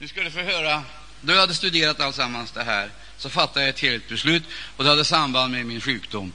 Nu 0.00 0.08
ska 0.08 0.22
du 0.22 0.30
få 0.30 0.40
höra. 0.40 0.82
Då 1.20 1.32
jag 1.32 1.40
hade 1.40 1.54
studerat 1.54 2.00
allsammans 2.00 2.52
det 2.52 2.64
här 2.64 2.90
så 3.16 3.30
fattade 3.30 3.60
jag 3.60 3.68
ett 3.68 3.80
helt 3.80 4.08
beslut 4.08 4.42
och 4.76 4.84
det 4.84 4.90
hade 4.90 5.04
samband 5.04 5.52
med 5.52 5.66
min 5.66 5.80
sjukdom. 5.80 6.32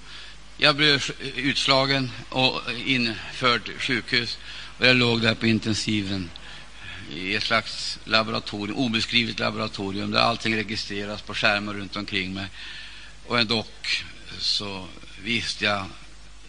Jag 0.58 0.76
blev 0.76 1.04
utslagen 1.36 2.12
och 2.30 2.62
införd 2.86 3.72
sjukhus 3.80 4.38
och 4.78 4.86
jag 4.88 4.96
låg 4.96 5.22
där 5.22 5.36
på 5.36 5.48
intensiven 5.48 6.30
i 7.12 7.36
ett 7.36 7.44
slags 7.44 8.00
laboratorium, 8.04 8.78
obeskrivet 8.78 9.40
laboratorium 9.40 10.12
där 10.12 10.20
allting 10.20 10.56
registreras 10.56 11.22
på 11.22 11.34
skärmar 11.34 11.74
runt 11.74 11.96
omkring 11.96 12.34
mig. 12.34 12.48
Och 13.28 13.40
ändå 13.40 13.66
så 14.40 14.88
visste 15.24 15.66
jag 15.66 15.86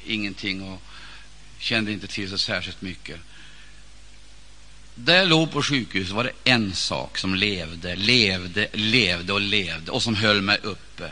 ingenting 0.06 0.62
och 0.62 0.82
kände 1.58 1.92
inte 1.92 2.06
till 2.06 2.30
så 2.30 2.38
särskilt 2.38 2.82
mycket. 2.82 3.20
Där 4.98 5.16
jag 5.16 5.28
låg 5.28 5.52
på 5.52 5.62
sjukhus 5.62 6.10
var 6.10 6.24
det 6.24 6.32
en 6.44 6.74
sak 6.74 7.18
som 7.18 7.34
levde, 7.34 7.96
levde, 7.96 8.68
levde 8.72 9.32
och 9.32 9.40
levde 9.40 9.90
och 9.90 10.02
som 10.02 10.14
höll 10.14 10.42
mig 10.42 10.58
uppe. 10.62 11.10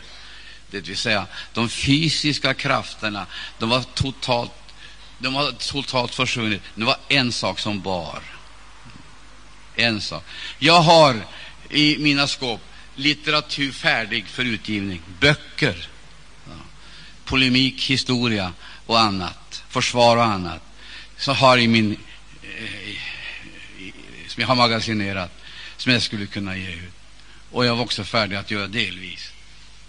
Det 0.71 0.81
vill 0.81 0.97
säga, 0.97 1.27
de 1.53 1.69
fysiska 1.69 2.55
krafterna, 2.55 3.27
de 3.59 3.69
var 3.69 3.83
totalt, 3.83 4.53
de 5.19 5.35
var 5.35 5.53
totalt 5.53 6.15
försvunnit. 6.15 6.63
Det 6.75 6.85
var 6.85 6.97
en 7.09 7.33
sak 7.33 7.59
som 7.59 7.81
bar. 7.81 8.23
En 9.77 10.01
sak. 10.01 10.25
Jag 10.59 10.81
har 10.81 11.27
i 11.71 11.99
mina 11.99 12.27
skåp 12.27 12.61
litteratur 12.97 13.73
färdig 13.73 14.27
för 14.27 14.45
utgivning, 14.45 15.03
böcker, 15.21 15.89
ja. 16.47 16.53
polemik, 17.25 17.83
historia 17.83 18.53
och 18.87 19.01
annat, 19.01 19.63
försvar 19.69 20.17
och 20.17 20.25
annat, 20.25 20.63
så 21.19 21.33
har 21.33 21.59
i 21.59 21.69
min 21.69 21.97
eh, 22.43 23.04
som 24.35 24.41
jag 24.41 24.49
har 24.49 24.55
magasinerat, 24.55 25.31
som 25.77 25.93
jag 25.93 26.03
skulle 26.03 26.27
kunna 26.27 26.57
ge 26.57 26.71
ut. 26.71 26.93
Och 27.51 27.67
jag 27.67 27.77
var 27.77 27.83
också 27.83 28.05
färdig 28.05 28.37
att 28.37 28.51
göra 28.51 28.67
delvis, 28.67 29.33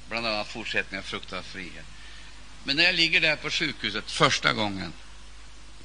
bland 0.09 0.27
annat 0.27 0.47
fortsättningen 0.47 1.03
av 1.03 1.07
Fruktad 1.07 1.43
frihet. 1.43 1.85
Men 2.63 2.75
när 2.75 2.83
jag 2.83 2.95
ligger 2.95 3.21
där 3.21 3.35
på 3.35 3.49
sjukhuset 3.49 4.11
första 4.11 4.53
gången, 4.53 4.93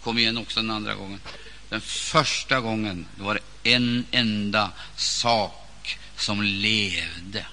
kom 0.03 0.19
igen 0.19 0.39
också 0.39 0.61
den 0.61 0.71
andra 0.71 0.95
gången, 0.95 1.21
den 1.69 1.81
första 1.81 2.61
gången 2.61 3.07
det 3.17 3.23
var 3.23 3.35
det 3.35 3.73
en 3.73 4.07
enda 4.11 4.71
sak 4.97 5.99
som 6.17 6.43
levde 6.43 7.47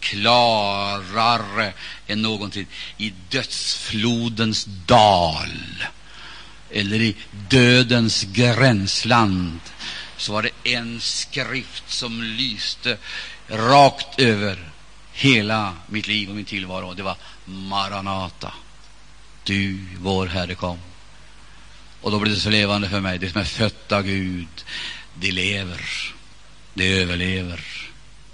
klarare 0.00 1.72
än 2.06 2.22
någonsin 2.22 2.66
i 2.96 3.12
dödsflodens 3.28 4.64
dal 4.64 5.84
eller 6.72 7.00
i 7.00 7.16
dödens 7.48 8.24
gränsland 8.24 9.60
så 10.16 10.32
var 10.32 10.42
det 10.42 10.70
en 10.74 11.00
skrift 11.00 11.90
som 11.90 12.22
lyste 12.22 12.96
rakt 13.48 14.18
över 14.18 14.70
hela 15.12 15.76
mitt 15.86 16.06
liv 16.06 16.30
och 16.30 16.36
min 16.36 16.44
tillvaro. 16.44 16.94
Det 16.94 17.02
var 17.02 17.16
Maranata. 17.44 18.52
Du, 19.44 19.86
vår 19.98 20.26
Herre, 20.26 20.54
kom. 20.54 20.78
Och 22.00 22.10
då 22.10 22.18
blev 22.18 22.34
det 22.34 22.40
så 22.40 22.50
levande 22.50 22.88
för 22.88 23.00
mig. 23.00 23.18
Det 23.18 23.30
som 23.30 23.40
är 23.40 23.44
fött 23.44 23.92
av 23.92 24.02
Gud, 24.02 24.64
det 25.14 25.32
lever, 25.32 25.80
det 26.74 27.02
överlever. 27.02 27.64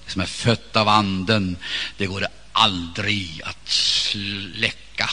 Det 0.05 0.13
som 0.13 0.23
är 0.23 0.27
fött 0.27 0.77
av 0.77 0.89
Anden, 0.89 1.57
det 1.97 2.07
går 2.07 2.21
det 2.21 2.31
aldrig 2.53 3.41
att 3.45 3.69
släcka. 3.69 5.11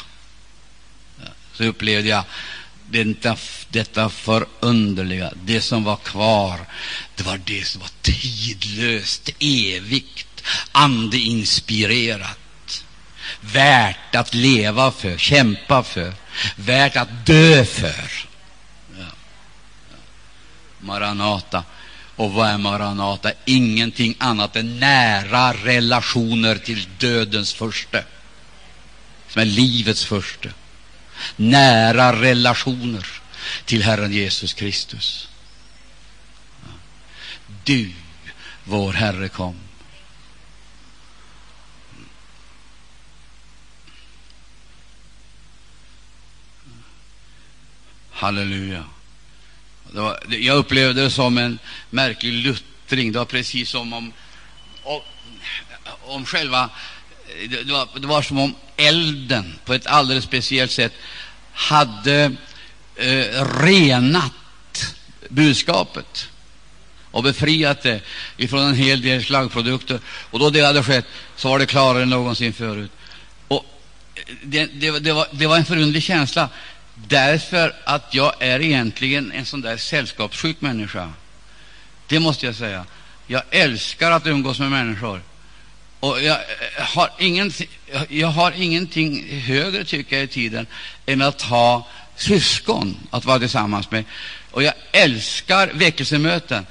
Så 1.54 1.64
upplevde 1.64 2.10
jag 2.10 2.24
detta, 2.90 3.38
detta 3.70 4.10
förunderliga, 4.10 5.34
det 5.44 5.62
som 5.62 5.84
var 5.84 5.96
kvar, 5.96 6.60
det 7.16 7.24
var 7.24 7.42
det 7.46 7.68
som 7.68 7.82
var 7.82 7.90
tidlöst, 8.02 9.30
evigt, 9.40 10.44
andeinspirerat, 10.72 12.84
värt 13.42 14.16
att 14.16 14.34
leva 14.34 14.92
för, 14.92 15.18
kämpa 15.18 15.84
för, 15.84 16.14
värt 16.56 16.96
att 16.96 17.26
dö 17.26 17.66
för. 17.66 18.26
Ja. 18.98 19.06
Maranata. 20.80 21.64
Och 22.16 22.32
vad 22.32 22.50
är 22.50 22.58
Maranata? 22.58 23.32
Ingenting 23.46 24.16
annat 24.18 24.56
än 24.56 24.80
nära 24.80 25.54
relationer 25.54 26.56
till 26.56 26.88
dödens 26.98 27.54
första, 27.54 28.00
som 29.30 29.42
är 29.42 29.46
livets 29.46 30.06
första 30.06 30.50
nära 31.36 32.22
relationer 32.22 33.08
till 33.66 33.84
Herren 33.84 34.14
Jesus 34.14 34.54
Kristus. 34.54 35.30
Du, 37.64 37.94
vår 38.64 38.94
Herre, 38.94 39.30
kom. 39.30 39.56
Halleluja. 48.12 48.84
Det 49.92 50.02
var, 50.02 50.20
jag 50.30 50.58
upplevde 50.58 51.02
det 51.02 51.12
som 51.12 51.38
en 51.38 51.60
märklig 51.90 52.34
luttring. 52.34 53.12
Det 53.12 53.20
var 53.20 53.26
precis 53.26 53.70
som 53.70 53.94
om, 53.94 54.14
om, 54.84 55.02
om 56.02 56.26
själva 56.26 56.70
det 57.50 57.72
var, 57.72 57.88
det 58.00 58.08
var 58.08 58.22
som 58.22 58.40
om 58.40 58.56
elden 58.78 59.60
på 59.66 59.74
ett 59.74 59.88
alldeles 59.88 60.24
speciellt 60.24 60.72
sätt 60.72 60.94
hade 61.54 62.36
eh, 62.96 63.46
renat 63.60 64.96
budskapet 65.30 66.30
och 67.12 67.24
befriat 67.24 67.82
det 67.82 68.02
ifrån 68.38 68.60
en 68.60 68.76
hel 68.76 69.02
del 69.02 69.24
slaggprodukter. 69.24 70.00
Och 70.06 70.40
då 70.40 70.50
det 70.50 70.62
hade 70.62 70.84
skett 70.84 71.06
så 71.36 71.50
var 71.50 71.60
det 71.60 71.66
klarare 71.66 72.04
än 72.04 72.10
någonsin 72.10 72.54
förut. 72.54 72.92
Och 73.48 73.66
eh, 74.16 74.22
det, 74.44 74.66
det, 74.66 75.00
det, 75.00 75.14
var, 75.14 75.28
det 75.32 75.48
var 75.48 75.58
en 75.58 75.66
förunderlig 75.66 76.04
känsla 76.04 76.50
därför 76.96 77.76
att 77.84 78.14
jag 78.14 78.34
är 78.40 78.62
egentligen 78.62 79.32
en 79.32 79.46
sån 79.46 79.62
där 79.62 79.78
sällskapssjuk 79.78 80.62
människa. 80.62 81.14
Det 82.08 82.20
måste 82.20 82.46
jag 82.46 82.56
säga. 82.56 82.86
Jag 83.28 83.44
älskar 83.50 84.12
att 84.12 84.28
umgås 84.28 84.60
med 84.60 84.72
människor. 84.72 85.22
Och 86.04 86.24
jag 86.24 86.38
eh, 86.38 86.84
har, 86.84 87.10
ingenting, 87.20 87.68
jag 88.10 88.28
har 88.28 88.52
ingenting 88.52 89.40
högre, 89.40 89.84
tycker 89.84 90.16
jag, 90.16 90.24
i 90.24 90.28
tiden 90.28 90.68
än 91.06 91.22
att 91.22 91.42
ha 91.42 91.88
syskon 92.16 92.98
att 93.10 93.26
vara 93.26 93.40
tillsammans 93.40 93.92
med. 93.92 94.04
Och 94.52 94.64
jag 94.64 94.74
älskar 94.92 95.68
väckelsemöten. 95.74 96.66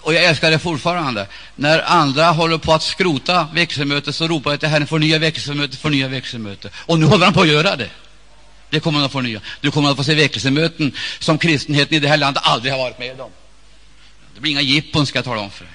Och 0.00 0.14
jag 0.14 0.24
älskar 0.24 0.50
det 0.50 0.58
fortfarande. 0.58 1.26
När 1.56 1.82
andra 1.90 2.26
håller 2.26 2.58
på 2.58 2.72
att 2.72 2.82
skrota 2.82 3.48
väckelsemötet 3.54 4.14
så 4.14 4.28
ropar 4.28 4.50
jag 4.50 4.60
till 4.60 4.68
Herren, 4.68 4.86
förnya 4.86 5.18
väckelsemötet, 5.18 5.78
förnya 5.78 6.08
väckelsemötet. 6.08 6.72
Och 6.76 6.98
nu 6.98 7.06
håller 7.06 7.24
han 7.24 7.34
på 7.34 7.40
att 7.40 7.48
göra 7.48 7.76
det. 7.76 7.90
Det 8.70 8.80
kommer 8.80 8.98
han 8.98 9.06
att 9.06 9.12
förnya. 9.12 9.40
Du 9.60 9.70
kommer 9.70 9.90
att 9.90 9.96
få 9.96 10.04
se 10.04 10.14
väckelsemöten 10.14 10.92
som 11.18 11.38
kristenheten 11.38 11.96
i 11.96 12.00
det 12.00 12.08
här 12.08 12.16
landet 12.16 12.42
aldrig 12.46 12.72
har 12.72 12.78
varit 12.78 12.98
med 12.98 13.20
om. 13.20 13.30
Det 14.34 14.40
blir 14.40 14.52
inga 14.52 14.60
jippon, 14.60 15.06
ska 15.06 15.18
jag 15.18 15.24
tala 15.24 15.40
om 15.40 15.50
för 15.50 15.64
dig 15.64 15.74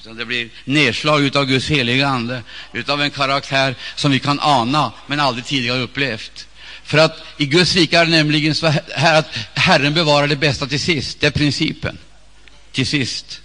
utan 0.00 0.16
det 0.16 0.24
blir 0.24 0.48
nedslag 0.64 1.36
av 1.36 1.44
Guds 1.44 1.68
heliga 1.68 2.08
Ande, 2.08 2.42
utav 2.72 3.02
en 3.02 3.10
karaktär 3.10 3.74
som 3.96 4.10
vi 4.10 4.18
kan 4.18 4.40
ana, 4.40 4.92
men 5.06 5.20
aldrig 5.20 5.44
tidigare 5.44 5.80
upplevt. 5.80 6.46
För 6.84 6.98
att 6.98 7.22
i 7.36 7.46
Guds 7.46 7.74
rike 7.74 7.98
är 7.98 8.04
det 8.04 8.10
nämligen 8.10 8.54
så 8.54 8.66
här 8.94 9.18
att 9.18 9.28
Herren 9.54 9.94
bevarar 9.94 10.26
det 10.26 10.36
bästa 10.36 10.66
till 10.66 10.80
sist. 10.80 11.20
Det 11.20 11.26
är 11.26 11.30
principen. 11.30 11.98
Till 12.72 12.86
sist. 12.86 13.40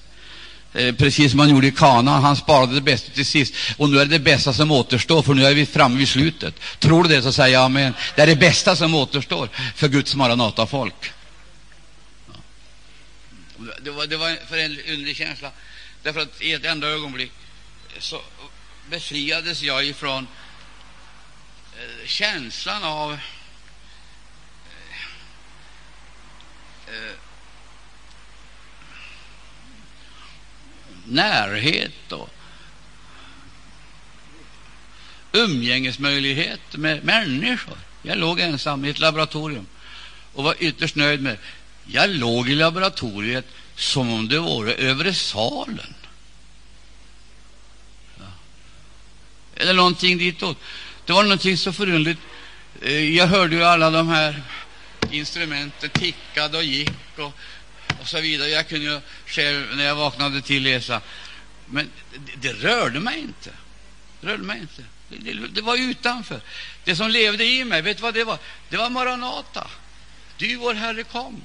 Eh, 0.73 0.95
precis 0.95 1.31
som 1.31 1.39
han 1.39 1.49
gjorde 1.49 1.67
i 1.67 1.71
Kana, 1.71 2.19
han 2.19 2.35
sparade 2.35 2.75
det 2.75 2.81
bästa 2.81 3.11
till 3.11 3.25
sist. 3.25 3.53
Och 3.77 3.89
nu 3.89 3.99
är 3.99 4.05
det 4.05 4.11
det 4.11 4.19
bästa 4.19 4.53
som 4.53 4.71
återstår, 4.71 5.21
för 5.21 5.33
nu 5.33 5.45
är 5.45 5.53
vi 5.53 5.65
framme 5.65 5.97
vid 5.97 6.07
slutet. 6.07 6.55
Tror 6.79 7.03
du 7.03 7.09
det, 7.09 7.21
så 7.21 7.31
säger 7.31 7.53
jag 7.53 7.63
amen. 7.65 7.93
Det 8.15 8.21
är 8.21 8.27
det 8.27 8.35
bästa 8.35 8.75
som 8.75 8.95
återstår 8.95 9.49
för 9.75 9.87
Guds 9.87 10.15
maranata-folk. 10.15 11.11
Det 13.81 13.91
var, 13.91 14.07
det 14.07 14.17
var 14.17 14.37
för 14.49 14.57
en 14.57 14.77
underlig 14.87 15.17
känsla. 15.17 15.51
Därför 16.03 16.21
att 16.21 16.41
i 16.41 16.53
ett 16.53 16.65
enda 16.65 16.87
ögonblick 16.87 17.31
eh, 17.93 17.99
så 17.99 18.21
befriades 18.89 19.61
jag 19.61 19.85
ifrån 19.85 20.27
eh, 21.77 22.07
känslan 22.07 22.83
av 22.83 23.11
eh, 23.11 23.19
eh, 26.87 27.15
närhet 31.05 32.11
och 32.11 32.29
umgängesmöjlighet 35.31 36.75
med 36.75 37.03
människor. 37.03 37.77
Jag 38.01 38.17
låg 38.17 38.39
ensam 38.39 38.85
i 38.85 38.89
ett 38.89 38.99
laboratorium 38.99 39.67
och 40.33 40.43
var 40.43 40.55
ytterst 40.59 40.95
nöjd 40.95 41.21
med 41.21 41.37
Jag 41.85 42.09
låg 42.09 42.49
i 42.49 42.55
laboratoriet 42.55 43.45
som 43.75 44.13
om 44.13 44.27
det 44.27 44.39
vore 44.39 44.73
övre 44.73 45.13
salen. 45.13 45.93
Ja. 48.17 48.25
Eller 49.55 49.73
någonting 49.73 50.17
ditåt. 50.17 50.57
Det 51.05 51.13
var 51.13 51.23
någonting 51.23 51.57
så 51.57 51.73
förunderligt. 51.73 52.21
Eh, 52.81 53.15
jag 53.15 53.27
hörde 53.27 53.55
ju 53.55 53.63
alla 53.63 53.89
de 53.89 54.07
här 54.07 54.43
instrumenten 55.11 55.89
tickade 55.89 56.57
och 56.57 56.63
gick 56.63 56.91
och, 57.17 57.33
och 58.01 58.07
så 58.07 58.21
vidare. 58.21 58.49
Jag 58.49 58.67
kunde 58.67 58.85
ju 58.85 58.99
själv, 59.25 59.75
när 59.75 59.83
jag 59.83 59.95
vaknade 59.95 60.41
till, 60.41 60.63
läsa. 60.63 61.01
Men 61.65 61.89
det, 62.11 62.47
det 62.47 62.53
rörde 62.53 62.99
mig 62.99 63.19
inte. 63.19 63.49
Det 64.21 64.27
rörde 64.27 64.43
mig 64.43 64.59
inte. 64.59 64.83
Det, 65.09 65.33
det, 65.33 65.47
det, 65.47 65.61
var 65.61 65.77
utanför. 65.77 66.41
Det 66.83 66.95
som 66.95 67.09
levde 67.09 67.45
i 67.45 67.63
mig, 67.63 67.81
vet 67.81 67.97
du 67.97 68.03
vad 68.03 68.13
det 68.13 68.23
var? 68.23 68.37
Det 68.69 68.77
var 68.77 68.89
Maranata. 68.89 69.67
Du, 70.37 70.55
vår 70.55 70.73
Herre, 70.73 71.03
kom. 71.03 71.41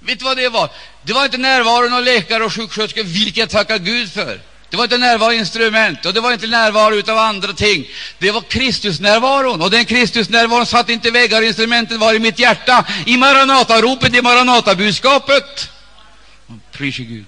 Vet 0.00 0.18
du 0.18 0.24
vad 0.24 0.36
det 0.36 0.48
var? 0.48 0.70
Det 1.02 1.12
var 1.12 1.24
inte 1.24 1.38
närvaron 1.38 1.92
av 1.92 2.04
läkare 2.04 2.44
och 2.44 2.52
sjuksköterskor, 2.52 3.02
vilket 3.02 3.36
jag 3.36 3.50
tackar 3.50 3.78
Gud 3.78 4.12
för. 4.12 4.40
Det 4.70 4.76
var 4.76 4.84
inte 4.84 4.98
närvaro 4.98 5.28
av 5.28 5.34
instrument 5.34 6.06
och 6.06 6.14
det 6.14 6.20
var 6.20 6.32
inte 6.32 6.46
närvaro 6.46 7.12
av 7.12 7.18
andra 7.18 7.52
ting. 7.52 7.88
Det 8.18 8.30
var 8.30 8.40
Kristusnärvaron, 8.40 9.62
och 9.62 9.70
den 9.70 9.84
Kristusnärvaron 9.84 10.66
satt 10.66 10.88
inte 10.88 11.08
i 11.08 11.10
väggar, 11.10 11.42
instrumenten 11.42 11.98
var 11.98 12.14
i 12.14 12.18
mitt 12.18 12.38
hjärta, 12.38 12.86
i 13.06 13.16
Maranata-ropet, 13.16 14.14
i 14.14 14.22
Maranata-budskapet. 14.22 15.70
Pris 16.72 16.96
Gud. 16.96 17.24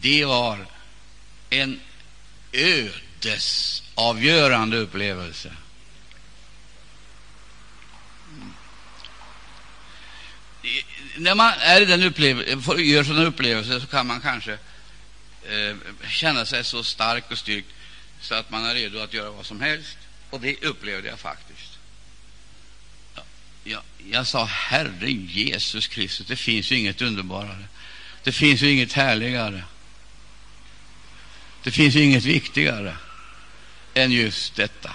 Det 0.00 0.24
var 0.24 0.66
en 1.50 1.80
ödes 2.52 3.83
avgörande 3.94 4.76
upplevelse. 4.76 5.50
när 11.16 11.34
man 11.34 11.52
är 11.58 11.80
i 11.80 11.84
den 11.84 12.02
gör 12.78 13.04
sådana 13.04 13.24
upplevelser 13.24 13.80
så 13.80 13.86
kan 13.86 14.06
man 14.06 14.20
kanske 14.20 14.52
eh, 15.48 15.76
känna 16.08 16.46
sig 16.46 16.64
så 16.64 16.84
stark 16.84 17.30
och 17.30 17.38
styrkt 17.38 17.68
så 18.20 18.34
att 18.34 18.50
man 18.50 18.64
är 18.64 18.74
redo 18.74 18.98
att 18.98 19.14
göra 19.14 19.30
vad 19.30 19.46
som 19.46 19.60
helst. 19.60 19.98
Och 20.30 20.40
det 20.40 20.64
upplevde 20.64 21.08
jag 21.08 21.18
faktiskt. 21.18 21.78
Ja, 23.14 23.22
jag, 23.64 23.82
jag 24.10 24.26
sa, 24.26 24.44
Herre 24.44 25.10
Jesus 25.10 25.86
Kristus, 25.86 26.26
det 26.26 26.36
finns 26.36 26.70
ju 26.70 26.78
inget 26.78 27.02
underbarare. 27.02 27.64
Det 28.22 28.32
finns 28.32 28.62
ju 28.62 28.70
inget 28.70 28.92
härligare. 28.92 29.64
Det 31.62 31.70
finns 31.70 31.94
ju 31.94 32.00
inget 32.00 32.24
viktigare 32.24 32.96
än 33.94 34.12
just 34.12 34.54
detta. 34.54 34.94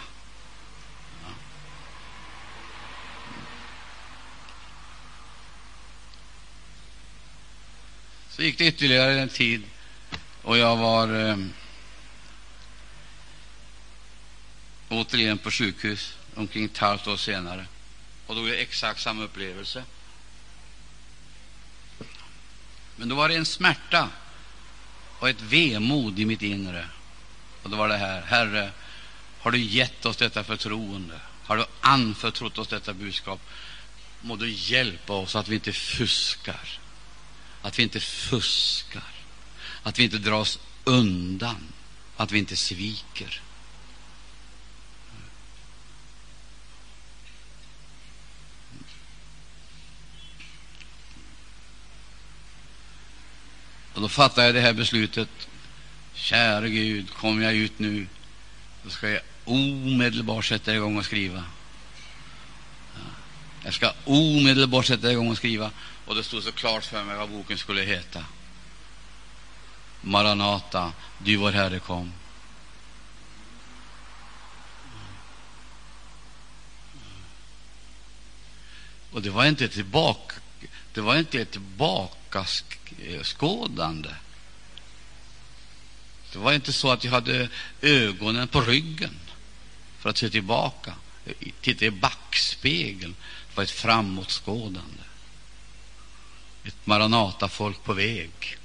Så 8.30 8.42
gick 8.42 8.58
det 8.58 8.68
ytterligare 8.68 9.22
en 9.22 9.30
tid 9.30 9.64
och 10.42 10.58
jag 10.58 10.78
var 10.78 11.30
eh, 11.30 11.38
återigen 14.90 15.38
på 15.38 15.52
sjukhus 15.52 16.14
omkring 16.36 16.66
ett 16.66 16.78
halvt 16.78 17.08
år 17.08 17.18
senare. 17.18 17.66
Och 18.28 18.36
då 18.36 18.42
var 18.42 18.50
det 18.50 18.56
exakt 18.56 19.02
samma 19.02 19.24
upplevelse. 19.24 19.84
Men 22.96 23.10
då 23.10 23.16
var 23.16 23.30
det 23.30 23.36
en 23.36 23.46
smärta 23.46 24.10
och 25.20 25.30
ett 25.30 25.42
vemod 25.42 26.20
i 26.20 26.26
mitt 26.26 26.42
inre. 26.42 26.88
Och 27.64 27.70
då 27.70 27.78
var 27.78 27.88
det 27.88 27.98
här, 27.98 28.22
Herre, 28.22 28.72
har 29.40 29.52
du 29.52 29.60
gett 29.60 30.06
oss 30.06 30.18
detta 30.18 30.44
förtroende? 30.44 31.20
Har 31.44 31.58
du 31.58 31.66
anförtrott 31.82 32.58
oss 32.58 32.68
detta 32.68 32.94
budskap? 32.94 33.40
Må 34.22 34.36
du 34.36 34.52
hjälpa 34.52 35.14
oss 35.14 35.36
att 35.36 35.48
vi 35.48 35.56
inte 35.56 35.74
fuskar 35.74 36.80
att 37.62 37.80
vi 37.80 37.84
inte 37.84 38.00
fuskar, 38.00 39.04
att 39.84 40.00
vi 40.00 40.04
inte 40.04 40.18
dras 40.18 40.60
undan, 40.84 41.74
att 42.18 42.32
vi 42.32 42.40
inte 42.40 42.56
sviker. 42.56 43.42
Och 53.94 54.02
då 54.02 54.10
fattade 54.10 54.48
jag 54.48 54.56
det 54.56 54.62
här 54.62 54.74
beslutet. 54.74 55.30
Käre 56.14 56.70
Gud, 56.70 57.14
kommer 57.14 57.44
jag 57.44 57.54
ut 57.54 57.80
nu, 57.80 58.08
då 58.84 58.90
ska 58.90 59.10
jag 59.10 59.22
omedelbart 59.46 60.46
sätta 60.46 60.76
igång 60.76 60.98
och 60.98 61.06
skriva. 61.06 61.44
Jag 63.64 63.74
ska 63.74 63.94
omedelbart 64.06 64.86
sätta 64.86 65.12
igång 65.12 65.30
och 65.30 65.38
skriva. 65.38 65.72
Och 66.06 66.16
det 66.16 66.24
stod 66.24 66.44
så 66.44 66.52
klart 66.52 66.86
för 66.86 67.04
mig 67.04 67.18
vad 67.18 67.30
boken 67.30 67.58
skulle 67.58 67.82
heta. 67.82 68.26
Maranata, 70.02 70.94
du 71.18 71.36
vår 71.36 71.52
Herre 71.52 71.80
kom. 71.80 72.14
Och 79.12 79.22
det 79.22 79.30
var 79.30 79.46
inte 79.46 79.68
tillbaka, 79.68 80.36
det 80.94 81.02
var 81.02 81.18
inte 81.18 81.42
ett 81.42 81.52
tillbakaskådande. 81.52 84.10
Det 86.32 86.40
var 86.40 86.54
inte 86.54 86.74
så 86.74 86.92
att 86.92 87.04
jag 87.04 87.12
hade 87.12 87.50
ögonen 87.82 88.48
på 88.48 88.62
ryggen 88.62 89.20
för 90.00 90.10
att 90.10 90.18
se 90.18 90.30
tillbaka, 90.30 90.94
titta 91.62 91.86
i 91.86 91.92
backspegeln. 91.92 93.16
Det 93.50 93.58
var 93.58 93.64
ett 93.64 93.72
framåtskådande 93.72 95.04
ett 96.64 96.86
Maranata-folk 96.86 97.84
på 97.84 97.94
väg. 97.94 98.58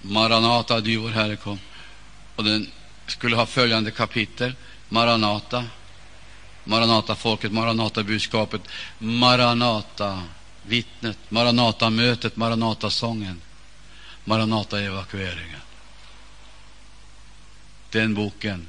Maranata, 0.00 0.80
du 0.80 0.96
vår 0.96 1.10
Herre 1.10 1.36
kom. 1.36 1.58
Och 2.36 2.44
den 2.44 2.70
skulle 3.06 3.36
ha 3.36 3.46
följande 3.46 3.90
kapitel. 3.90 4.54
Maranata, 4.88 5.64
Maranata-folket, 6.68 7.52
Maranata-budskapet, 7.52 8.60
Maranata-vittnet, 8.98 11.18
Maranata-mötet, 11.28 12.36
Maranata-sången, 12.36 13.40
Maranata-evakueringen. 14.24 15.60
Den 17.90 18.14
boken 18.14 18.66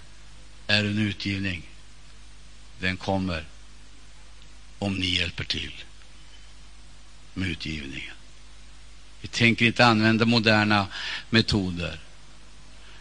är 0.68 0.86
en 0.86 0.98
utgivning. 0.98 1.64
Den 2.80 2.98
kommer 2.98 3.46
om 4.80 4.96
ni 4.96 5.06
hjälper 5.06 5.44
till 5.44 5.74
med 7.34 7.50
utgivningen. 7.50 8.16
Vi 9.22 9.28
tänker 9.28 9.66
inte 9.66 9.86
använda 9.86 10.26
moderna 10.26 10.88
metoder, 11.30 12.00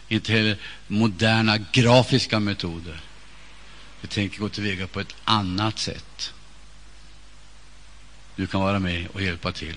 inte 0.07 0.31
heller 0.31 0.57
moderna 0.87 1.57
grafiska 1.57 2.39
metoder. 2.39 3.01
Vi 4.01 4.07
tänker 4.07 4.39
gå 4.39 4.49
tillväga 4.49 4.87
på 4.87 4.99
ett 4.99 5.15
annat 5.23 5.79
sätt. 5.79 6.33
Du 8.35 8.47
kan 8.47 8.61
vara 8.61 8.79
med 8.79 9.07
och 9.07 9.21
hjälpa 9.21 9.51
till. 9.51 9.75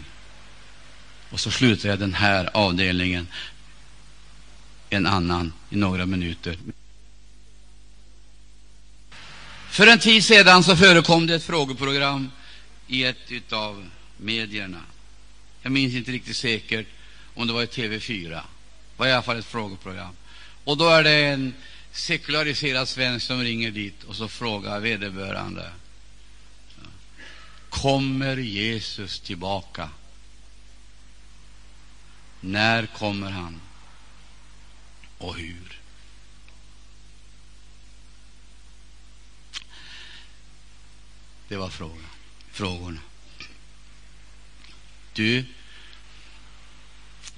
Och 1.31 1.41
så 1.41 1.50
slutar 1.50 1.88
jag 1.88 1.99
den 1.99 2.14
här 2.14 2.50
avdelningen 2.55 3.29
en 4.91 5.07
annan 5.07 5.52
i 5.71 5.76
några 5.76 6.07
minuter. 6.07 6.59
För 9.71 9.87
en 9.87 9.99
tid 9.99 10.25
sedan 10.25 10.64
så 10.64 10.76
förekom 10.76 11.26
det 11.26 11.35
ett 11.35 11.45
frågeprogram 11.45 12.31
i 12.87 13.05
ett 13.05 13.52
av 13.52 13.91
medierna. 14.17 14.81
Jag 15.62 15.73
minns 15.73 15.95
inte 15.95 16.11
riktigt 16.11 16.37
säkert 16.37 16.87
om 17.35 17.47
det 17.47 17.52
var 17.52 17.62
i 17.62 17.67
TV4. 17.67 18.31
Det 18.31 18.43
var 18.97 19.07
i 19.07 19.12
alla 19.12 19.23
fall 19.23 19.38
ett 19.38 19.45
frågeprogram. 19.45 20.17
Och 20.64 20.76
då 20.76 20.88
är 20.88 21.02
det 21.02 21.25
en 21.25 21.55
sekulariserad 21.92 22.88
svensk 22.88 23.26
som 23.26 23.40
ringer 23.40 23.70
dit 23.70 24.04
och 24.04 24.16
så 24.16 24.28
frågar 24.28 24.80
vederbörande 24.80 25.72
Kommer 27.70 28.37
Jesus 28.37 29.20
tillbaka? 29.20 29.90
När 32.40 32.87
kommer 32.87 33.30
han? 33.30 33.61
och 35.22 35.37
hur. 35.37 35.80
Det 41.49 41.56
var 41.56 41.68
frågan, 41.68 42.06
frågorna. 42.50 43.00
Du, 45.12 45.44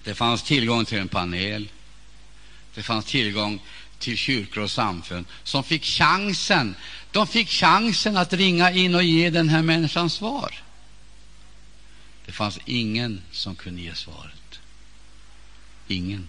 det 0.04 0.14
fanns 0.14 0.42
tillgång 0.42 0.84
till 0.84 0.98
en 0.98 1.08
panel. 1.08 1.68
Det 2.74 2.82
fanns 2.82 3.04
tillgång 3.04 3.60
till 4.04 4.16
kyrkor 4.16 4.62
och 4.62 4.70
samfund 4.70 5.26
som 5.42 5.64
fick 5.64 5.84
chansen. 5.84 6.76
De 7.12 7.26
fick 7.26 7.48
chansen 7.48 8.16
att 8.16 8.32
ringa 8.32 8.70
in 8.70 8.94
och 8.94 9.02
ge 9.02 9.30
den 9.30 9.48
här 9.48 9.62
människan 9.62 10.10
svar. 10.10 10.62
Det 12.26 12.32
fanns 12.32 12.58
ingen 12.64 13.22
som 13.30 13.54
kunde 13.54 13.82
ge 13.82 13.94
svaret. 13.94 14.60
Ingen. 15.88 16.28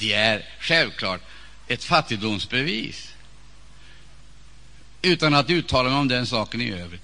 det 0.00 0.12
är 0.12 0.44
självklart 0.60 1.20
ett 1.66 1.84
fattigdomsbevis. 1.84 3.14
utan 5.02 5.34
att 5.34 5.50
uttala 5.50 5.88
mig 5.88 5.98
om 5.98 6.08
den 6.08 6.26
saken 6.26 6.60
i 6.60 6.72
övrigt, 6.72 7.02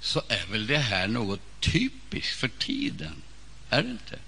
så 0.00 0.22
är 0.28 0.46
väl 0.46 0.66
det 0.66 0.78
här 0.78 1.08
något 1.08 1.40
typiskt 1.72 2.40
för 2.40 2.48
tiden? 2.48 3.22
Är 3.70 3.82
det 3.82 3.90
inte? 3.90 4.18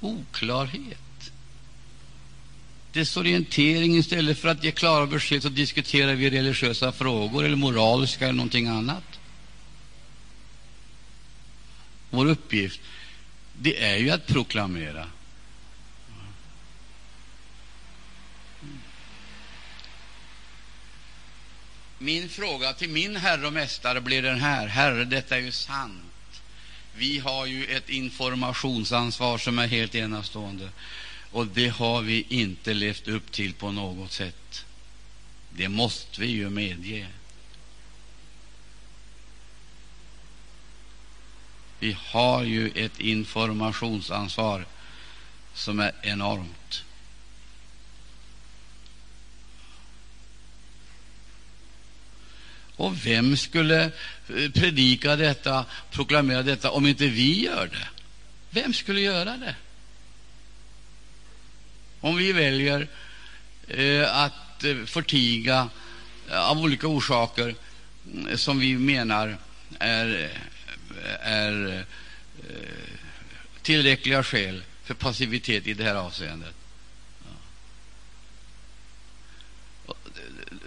Oklarhet. 0.00 1.32
Desorientering 2.92 3.96
istället 3.96 4.38
för 4.38 4.48
att 4.48 4.64
ge 4.64 4.70
klara 4.70 5.06
besked 5.06 5.42
så 5.42 5.48
diskuterar 5.48 6.14
vi 6.14 6.30
religiösa 6.30 6.92
frågor 6.92 7.44
eller 7.44 7.56
moraliska 7.56 8.24
eller 8.24 8.36
någonting 8.36 8.68
annat. 8.68 9.20
Vår 12.10 12.26
uppgift 12.26 12.80
det 13.58 13.84
är 13.84 13.96
ju 13.96 14.10
att 14.10 14.26
proklamera. 14.26 15.06
Min 21.98 22.28
fråga 22.28 22.72
till 22.72 22.90
min 22.90 23.16
Herre 23.16 23.46
och 23.46 23.52
Mästare 23.52 24.00
blir 24.00 24.22
den 24.22 24.40
här. 24.40 24.66
Herre, 24.66 25.04
detta 25.04 25.36
är 25.36 25.40
ju 25.40 25.52
sant. 25.52 26.09
Vi 26.94 27.18
har 27.18 27.46
ju 27.46 27.64
ett 27.64 27.88
informationsansvar 27.88 29.38
som 29.38 29.58
är 29.58 29.66
helt 29.66 29.94
enastående. 29.94 30.68
Och 31.30 31.46
det 31.46 31.68
har 31.68 32.02
vi 32.02 32.26
inte 32.28 32.74
levt 32.74 33.08
upp 33.08 33.32
till 33.32 33.54
på 33.54 33.72
något 33.72 34.12
sätt. 34.12 34.64
Det 35.50 35.68
måste 35.68 36.20
vi 36.20 36.26
ju 36.26 36.50
medge. 36.50 37.06
Vi 41.78 41.96
har 41.98 42.42
ju 42.42 42.68
ett 42.68 43.00
informationsansvar 43.00 44.66
som 45.54 45.80
är 45.80 45.92
enormt. 46.02 46.84
Och 52.80 53.06
vem 53.06 53.36
skulle 53.36 53.84
eh, 53.84 54.50
predika 54.54 55.16
detta, 55.16 55.64
proklamera 55.90 56.42
detta, 56.42 56.70
om 56.70 56.86
inte 56.86 57.06
vi 57.06 57.44
gör 57.44 57.66
det? 57.66 57.88
Vem 58.50 58.74
skulle 58.74 59.00
göra 59.00 59.36
det? 59.36 59.54
Om 62.00 62.16
vi 62.16 62.32
väljer 62.32 62.88
eh, 63.68 64.16
att 64.16 64.64
eh, 64.64 64.84
förtiga 64.84 65.68
av 66.30 66.58
olika 66.58 66.86
orsaker 66.86 67.54
mm, 68.12 68.38
som 68.38 68.58
vi 68.58 68.78
menar 68.78 69.36
är 69.78 70.30
är 71.20 71.84
tillräckliga 73.62 74.22
skäl 74.22 74.62
för 74.84 74.94
passivitet 74.94 75.66
i 75.66 75.74
det 75.74 75.84
här 75.84 75.94
avseendet. 75.94 76.54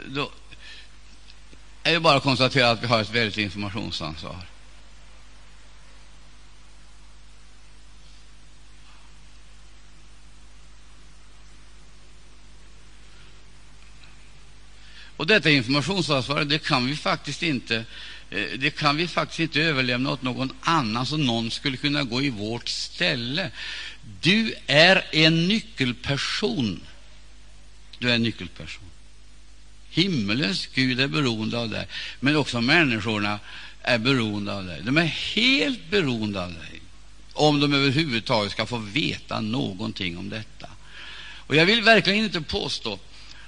Då 0.08 0.32
är 1.84 1.92
ju 1.92 2.00
bara 2.00 2.18
att 2.18 2.24
konstatera 2.24 2.72
att 2.72 2.84
vi 2.84 2.88
har 2.88 3.02
ett 3.02 3.10
väldigt 3.10 3.38
informationsansvar. 3.38 4.46
Och 15.18 15.28
detta 15.28 15.50
informationsansvar 15.50 16.44
det 16.44 16.60
kan 16.60 16.86
vi 16.86 16.96
faktiskt 16.96 17.44
inte 17.44 17.86
eh, 18.30 18.46
det 18.58 18.78
kan 18.78 18.98
vi 18.98 19.08
faktiskt 19.08 19.40
inte 19.40 19.62
överlämna 19.62 20.12
åt 20.12 20.22
någon 20.22 20.52
annan, 20.62 21.06
så 21.06 21.18
någon 21.18 21.52
skulle 21.52 21.78
kunna 21.78 22.04
gå 22.04 22.22
i 22.22 22.30
vårt 22.30 22.70
ställe. 22.70 23.52
Du 24.22 24.56
är 24.68 25.06
en 25.12 25.48
nyckelperson. 25.48 26.82
Du 28.00 28.10
är 28.10 28.16
en 28.16 28.24
nyckelperson. 28.24 28.93
Himmelens 29.94 30.70
Gud 30.74 31.00
är 31.00 31.08
beroende 31.08 31.58
av 31.60 31.70
dig, 31.70 31.88
men 32.20 32.36
också 32.36 32.62
människorna 32.62 33.40
är 33.82 33.98
beroende 33.98 34.54
av 34.54 34.66
dig. 34.66 34.82
De 34.84 34.98
är 34.98 35.06
helt 35.36 35.90
beroende 35.90 36.44
av 36.44 36.54
dig, 36.54 36.82
om 37.34 37.60
de 37.60 37.74
överhuvudtaget 37.74 38.52
ska 38.52 38.66
få 38.66 38.78
veta 38.78 39.42
någonting 39.42 40.18
om 40.18 40.30
detta. 40.30 40.70
Och 41.48 41.56
Jag 41.56 41.66
vill 41.66 41.82
verkligen 41.82 42.26
inte 42.26 42.42
påstå 42.42 43.00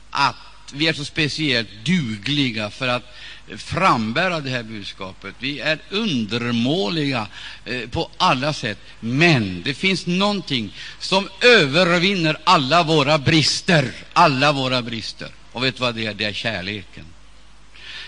att 0.10 0.36
vi 0.74 0.88
är 0.88 0.94
så 0.94 1.06
speciellt 1.06 1.70
dugliga 1.84 2.70
för 2.70 2.88
att 2.88 3.16
frambära 3.58 4.40
det 4.40 4.50
här 4.50 4.64
budskapet. 4.64 5.36
Vi 5.40 5.60
är 5.60 5.80
undermåliga 5.90 7.28
eh, 7.66 7.90
på 7.90 8.10
alla 8.18 8.54
sätt, 8.54 8.80
men 9.00 9.62
det 9.64 9.74
finns 9.74 10.06
någonting 10.06 10.74
som 11.00 11.30
övervinner 11.42 12.38
alla 12.44 12.84
våra 12.84 13.18
brister. 13.18 13.92
Alla 14.14 14.52
våra 14.52 14.82
brister. 14.82 15.30
Och 15.56 15.64
vet 15.64 15.76
du 15.76 15.82
vad 15.82 15.96
det 15.96 16.06
är? 16.06 16.14
Det 16.14 16.26
är 16.26 16.34
kärleken. 16.34 17.06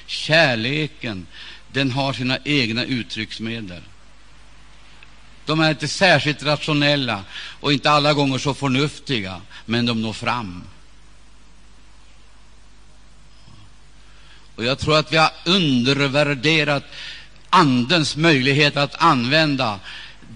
Kärleken, 0.06 1.28
den 1.72 1.92
har 1.92 2.14
sina 2.14 2.38
egna 2.44 2.84
uttrycksmedel. 2.86 3.82
De 5.46 5.60
är 5.60 5.70
inte 5.70 5.88
särskilt 5.88 6.44
rationella 6.44 7.24
och 7.60 7.74
inte 7.74 7.92
alla 7.92 8.14
gånger 8.14 8.38
så 8.38 8.54
förnuftiga, 8.54 9.42
men 9.66 9.86
de 9.86 10.02
når 10.02 10.14
fram. 10.14 10.64
Och 14.56 14.64
jag 14.64 14.80
tror 14.80 14.98
att 14.98 15.14
vi 15.14 15.18
har 15.18 15.32
undervärderat 15.46 16.84
Andens 17.50 18.16
möjlighet 18.16 18.78
att 18.78 19.02
använda 19.02 19.80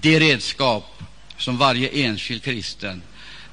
det 0.02 0.20
redskap 0.20 1.04
som 1.38 1.58
varje 1.58 1.90
enskild 1.90 2.44
kristen 2.44 3.02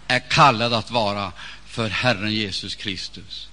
är 0.07 0.31
kallad 0.31 0.73
att 0.73 0.91
vara 0.91 1.33
för 1.67 1.89
Herren 1.89 2.33
Jesus 2.33 2.75
Kristus. 2.75 3.48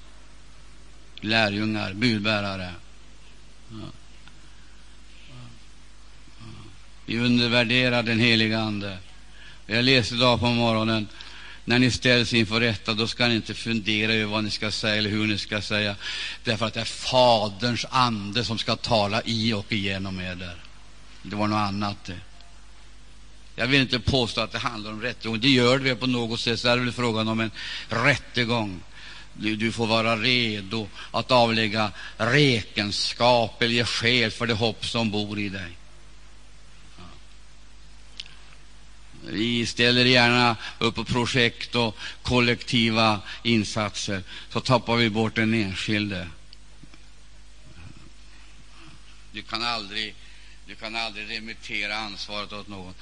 Lärjungar, 1.21 1.93
budbärare. 1.93 2.73
Vi 7.05 7.19
undervärderar 7.19 8.03
den 8.03 8.19
heliga 8.19 8.59
Ande. 8.59 8.97
Jag 9.67 9.85
läste 9.85 10.15
idag 10.15 10.39
på 10.39 10.45
morgonen 10.45 11.07
när 11.65 11.79
ni 11.79 11.91
ställs 11.91 12.33
inför 12.33 12.59
rätta, 12.59 12.93
då 12.93 13.07
ska 13.07 13.27
ni 13.27 13.35
inte 13.35 13.53
fundera 13.53 14.13
över 14.13 14.25
vad 14.25 14.43
ni 14.43 14.49
ska 14.49 14.71
säga 14.71 14.95
eller 14.95 15.09
hur 15.09 15.27
ni 15.27 15.37
ska 15.37 15.61
säga, 15.61 15.95
därför 16.43 16.65
att 16.65 16.73
det 16.73 16.79
är 16.79 16.85
Faderns 16.85 17.85
ande 17.89 18.43
som 18.43 18.57
ska 18.57 18.75
tala 18.75 19.21
i 19.25 19.53
och 19.53 19.71
igenom 19.71 20.19
er. 20.19 20.55
Det 21.21 21.35
var 21.35 21.47
något 21.47 21.57
annat. 21.57 22.05
Det. 22.05 22.19
Jag 23.55 23.67
vill 23.67 23.81
inte 23.81 23.99
påstå 23.99 24.41
att 24.41 24.51
det 24.51 24.59
handlar 24.59 24.91
om 24.91 25.01
rättegång. 25.01 25.39
Det 25.39 25.49
gör 25.49 25.79
det 25.79 25.95
på 25.95 26.07
något 26.07 26.39
sätt. 26.39 26.59
Så 26.59 26.67
är 26.67 26.77
det 26.77 26.83
väl 26.83 26.91
frågan 26.91 27.27
om 27.27 27.39
en 27.39 27.51
rättegång. 27.89 28.81
Du, 29.37 29.55
du, 29.55 29.71
får 29.71 29.87
vara 29.87 30.17
redo 30.17 30.87
att 31.11 31.31
avlägga 31.31 31.91
räkenskap 32.17 33.61
eller 33.61 33.73
ge 33.73 33.85
skäl 33.85 34.31
för 34.31 34.47
det 34.47 34.53
hopp 34.53 34.85
som 34.85 35.11
bor 35.11 35.39
i 35.39 35.49
dig. 35.49 35.71
Vi 39.27 39.65
ställer 39.65 40.05
gärna 40.05 40.55
upp 40.79 40.95
på 40.95 41.05
projekt 41.05 41.75
och 41.75 41.97
kollektiva 42.21 43.21
insatser, 43.43 44.23
så 44.49 44.61
tappar 44.61 44.95
vi 44.95 45.09
bort 45.09 45.35
den 45.35 45.53
enskilde. 45.53 46.27
Du 49.31 49.41
kan 49.41 49.63
aldrig, 49.63 50.15
du 50.67 50.75
kan 50.75 50.95
aldrig 50.95 51.29
remittera 51.29 51.95
ansvaret 51.95 52.53
åt 52.53 52.67
någon. 52.67 52.93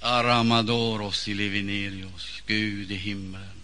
Aramadoros 0.00 1.28
i 1.28 1.34
Livinerios, 1.34 2.42
Gud 2.46 2.90
i 2.90 2.96
himlen. 2.96 3.61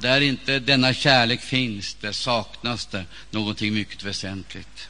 Där 0.00 0.20
inte 0.20 0.58
denna 0.58 0.94
kärlek 0.94 1.40
finns, 1.40 1.94
där 1.94 2.12
saknas 2.12 2.86
det 2.86 3.04
någonting 3.30 3.74
mycket 3.74 4.02
väsentligt. 4.02 4.88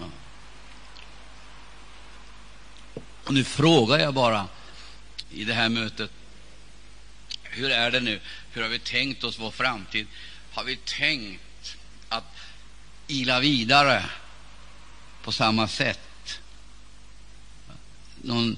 Ja. 0.00 0.08
Och 3.24 3.34
nu 3.34 3.44
frågar 3.44 3.98
jag 3.98 4.14
bara 4.14 4.48
i 5.30 5.44
det 5.44 5.54
här 5.54 5.68
mötet, 5.68 6.10
hur 7.42 7.70
är 7.70 7.90
det 7.90 8.00
nu? 8.00 8.20
Hur 8.52 8.62
har 8.62 8.68
vi 8.68 8.78
tänkt 8.78 9.24
oss 9.24 9.38
vår 9.38 9.50
framtid? 9.50 10.06
Har 10.52 10.64
vi 10.64 10.76
tänkt 10.76 11.76
att 12.08 12.36
ila 13.06 13.40
vidare 13.40 14.04
på 15.22 15.32
samma 15.32 15.68
sätt? 15.68 16.40
Någon 18.22 18.56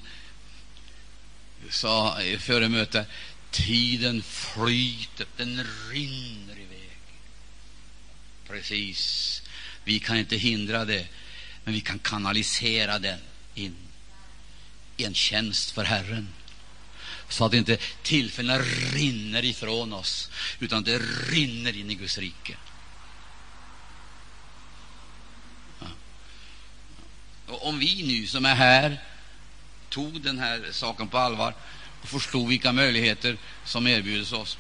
sa 1.70 2.18
före 2.38 2.68
mötet, 2.68 3.08
tiden 3.50 4.22
flyter, 4.22 5.26
den 5.36 5.66
rinner 5.90 6.58
iväg. 6.58 6.98
Precis. 8.48 9.42
Vi 9.84 9.98
kan 9.98 10.16
inte 10.16 10.36
hindra 10.36 10.84
det, 10.84 11.06
men 11.64 11.74
vi 11.74 11.80
kan 11.80 11.98
kanalisera 11.98 12.98
den 12.98 13.20
in 13.54 13.76
i 14.96 15.04
en 15.04 15.14
tjänst 15.14 15.70
för 15.70 15.84
Herren 15.84 16.28
så 17.28 17.44
att 17.44 17.54
inte 17.54 17.78
tillfällena 18.02 18.58
rinner 18.92 19.44
ifrån 19.44 19.92
oss, 19.92 20.30
utan 20.60 20.84
det 20.84 20.98
rinner 21.28 21.76
in 21.76 21.90
i 21.90 21.94
Guds 21.94 22.18
rike. 22.18 22.56
Ja. 25.80 25.86
Och 27.46 27.68
om 27.68 27.78
vi 27.78 28.02
nu 28.02 28.26
som 28.26 28.44
är 28.44 28.54
här 28.54 29.02
tog 29.88 30.20
den 30.20 30.38
här 30.38 30.68
saken 30.72 31.08
på 31.08 31.18
allvar 31.18 31.54
och 32.06 32.22
förstod 32.22 32.48
vilka 32.48 32.72
möjligheter 32.72 33.36
som 33.64 33.86
erbjuds 33.86 34.32
oss, 34.32 34.58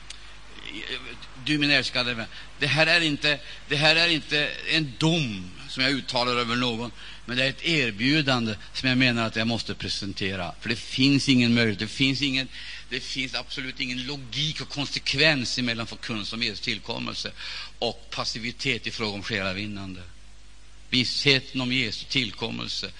du 1.44 1.58
min 1.58 1.70
älskade 1.70 2.14
vän, 2.14 2.26
det 2.58 2.66
här 2.66 2.86
är 2.86 3.00
inte, 3.00 3.38
det 3.68 3.76
här 3.76 3.96
är 3.96 4.08
inte 4.08 4.50
en 4.70 4.92
dom 4.98 5.50
som 5.68 5.82
jag 5.82 5.92
uttalar 5.92 6.36
över 6.36 6.56
någon, 6.56 6.90
men 7.24 7.36
det 7.36 7.44
är 7.44 7.48
ett 7.48 7.64
erbjudande 7.64 8.54
som 8.72 8.88
jag 8.88 8.98
menar 8.98 9.26
att 9.26 9.36
jag 9.36 9.46
måste 9.46 9.74
presentera. 9.74 10.52
För 10.60 10.68
det 10.68 10.76
finns 10.76 11.28
ingen 11.28 11.54
möjlighet, 11.54 11.78
det 11.78 11.86
finns, 11.86 12.22
ingen, 12.22 12.48
det 12.88 13.00
finns 13.00 13.34
absolut 13.34 13.80
ingen 13.80 14.06
logik 14.06 14.60
och 14.60 14.68
konsekvens 14.68 15.58
mellan 15.58 15.86
förkunnelse 15.86 16.36
om 16.36 16.42
Jesu 16.42 16.62
tillkommelse 16.62 17.32
och 17.78 18.10
passivitet 18.10 18.86
i 18.86 18.90
fråga 18.90 19.14
om 19.14 19.22
själavinnande. 19.22 20.02
Vissheten 20.90 21.60
om 21.60 21.72
Jesu 21.72 22.04
tillkommelse 22.04 22.90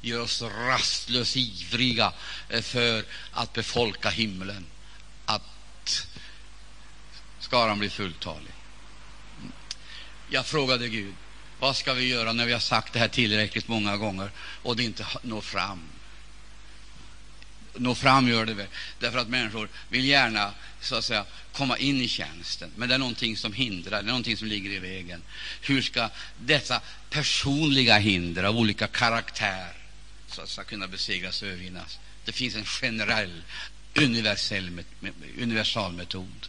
gör 0.00 0.20
oss 0.20 0.42
rastlöst 0.42 1.36
ivriga 1.36 2.12
eh, 2.48 2.62
för 2.62 3.04
att 3.32 3.52
befolka 3.52 4.10
himlen, 4.10 4.66
att 5.26 6.06
skaran 7.40 7.78
blir 7.78 7.90
fulltalig. 7.90 8.52
Jag 10.28 10.46
frågade 10.46 10.88
Gud, 10.88 11.14
vad 11.58 11.76
ska 11.76 11.94
vi 11.94 12.08
göra 12.08 12.32
när 12.32 12.46
vi 12.46 12.52
har 12.52 12.60
sagt 12.60 12.92
det 12.92 12.98
här 12.98 13.08
tillräckligt 13.08 13.68
många 13.68 13.96
gånger 13.96 14.30
och 14.62 14.76
det 14.76 14.82
inte 14.82 15.06
når 15.22 15.40
fram? 15.40 15.82
Nå 17.74 17.94
fram 17.94 18.28
gör 18.28 18.46
det 18.46 18.54
väl, 18.54 18.66
därför 18.98 19.18
att 19.18 19.28
människor 19.28 19.68
vill 19.88 20.04
gärna 20.04 20.52
så 20.80 20.94
att 20.94 21.04
säga, 21.04 21.24
komma 21.52 21.78
in 21.78 22.00
i 22.00 22.08
tjänsten, 22.08 22.70
men 22.76 22.88
det 22.88 22.94
är 22.94 22.98
någonting 22.98 23.36
som 23.36 23.52
hindrar, 23.52 23.90
det 24.02 24.06
är 24.06 24.12
någonting 24.12 24.36
som 24.36 24.48
ligger 24.48 24.70
i 24.70 24.78
vägen. 24.78 25.22
Hur 25.60 25.82
ska 25.82 26.08
dessa 26.38 26.80
personliga 27.10 27.98
hinder 27.98 28.44
av 28.44 28.56
olika 28.56 28.86
karaktär 28.86 29.79
så 30.32 30.42
att 30.42 30.48
ska 30.48 30.64
kunna 30.64 30.88
besegras 30.88 31.42
och 31.42 31.48
övervinnas? 31.48 31.98
Det 32.24 32.32
finns 32.32 32.54
en 32.54 32.64
generell, 32.64 33.42
universell, 33.94 34.84
universal 35.38 35.92
metod. 35.92 36.48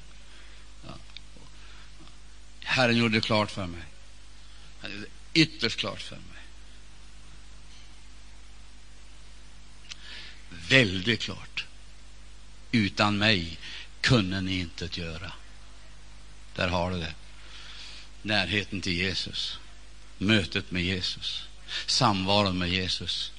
Ja. 0.86 0.98
Herren 2.64 2.98
gjorde 2.98 3.18
det 3.18 3.22
klart 3.22 3.52
för 3.52 3.68
mig. 3.68 3.84
Han 4.82 4.92
gjorde 4.92 5.04
det 5.04 5.40
ytterst 5.42 5.80
klart 5.80 6.02
för 6.02 6.16
mig. 6.16 6.44
Väldigt 10.50 11.22
klart. 11.22 11.66
Utan 12.72 13.18
mig 13.18 13.60
kunde 14.02 14.42
ni 14.42 14.60
inte 14.60 14.90
göra. 14.92 15.32
Där 16.56 16.68
har 16.68 16.92
du 16.92 16.98
det. 16.98 17.14
Närheten 18.22 18.82
till 18.82 18.94
Jesus, 18.94 19.60
mötet 20.18 20.72
med 20.72 20.84
Jesus, 20.84 21.44
samvaron 21.86 22.58
med 22.58 22.70
Jesus. 22.70 23.32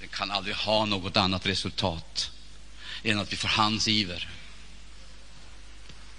Det 0.00 0.06
kan 0.06 0.30
aldrig 0.30 0.54
ha 0.54 0.84
något 0.84 1.16
annat 1.16 1.46
resultat 1.46 2.30
än 3.02 3.18
att 3.18 3.32
vi 3.32 3.36
får 3.36 3.48
hans 3.48 3.88
iver, 3.88 4.28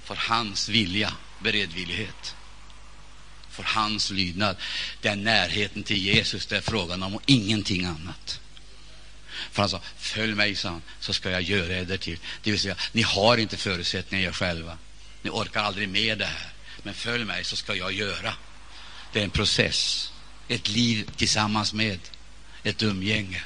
får 0.04 0.16
hans 0.16 0.70
vilja, 0.70 1.14
beredvillighet, 1.40 2.36
får 3.52 3.64
hans 3.64 4.12
lydnad. 4.12 4.58
Det 5.02 5.08
är 5.08 5.16
närheten 5.16 5.84
till 5.84 5.98
Jesus 5.98 6.46
det 6.46 6.58
är 6.58 6.62
frågan 6.62 7.04
om 7.04 7.16
och 7.16 7.22
ingenting 7.26 7.86
annat. 7.86 8.40
För 9.52 9.62
han 9.62 9.70
sa, 9.70 9.82
följ 9.98 10.34
mig, 10.34 10.56
sa 10.56 10.70
han, 10.70 10.82
så 11.00 11.14
ska 11.14 11.32
jag 11.32 11.42
göra 11.42 11.74
er 11.74 11.98
till. 11.98 12.20
Det 12.44 12.52
vill 12.52 12.60
säga, 12.60 12.76
ni 12.92 13.02
har 13.02 13.38
inte 13.38 13.58
förutsättningar 13.58 14.28
er 14.28 14.32
själva. 14.32 14.78
Ni 15.22 15.30
orkar 15.30 15.64
aldrig 15.64 15.90
med 15.90 16.18
det 16.18 16.26
här. 16.26 16.54
Men 16.84 16.94
följ 16.94 17.26
mig, 17.26 17.44
så 17.44 17.56
ska 17.56 17.76
jag 17.76 17.94
göra. 17.94 18.34
Det 19.14 19.20
är 19.20 19.24
en 19.24 19.30
process, 19.30 20.12
ett 20.48 20.70
liv 20.70 21.10
tillsammans 21.16 21.74
med, 21.74 22.00
ett 22.64 22.84
umgänge. 22.84 23.44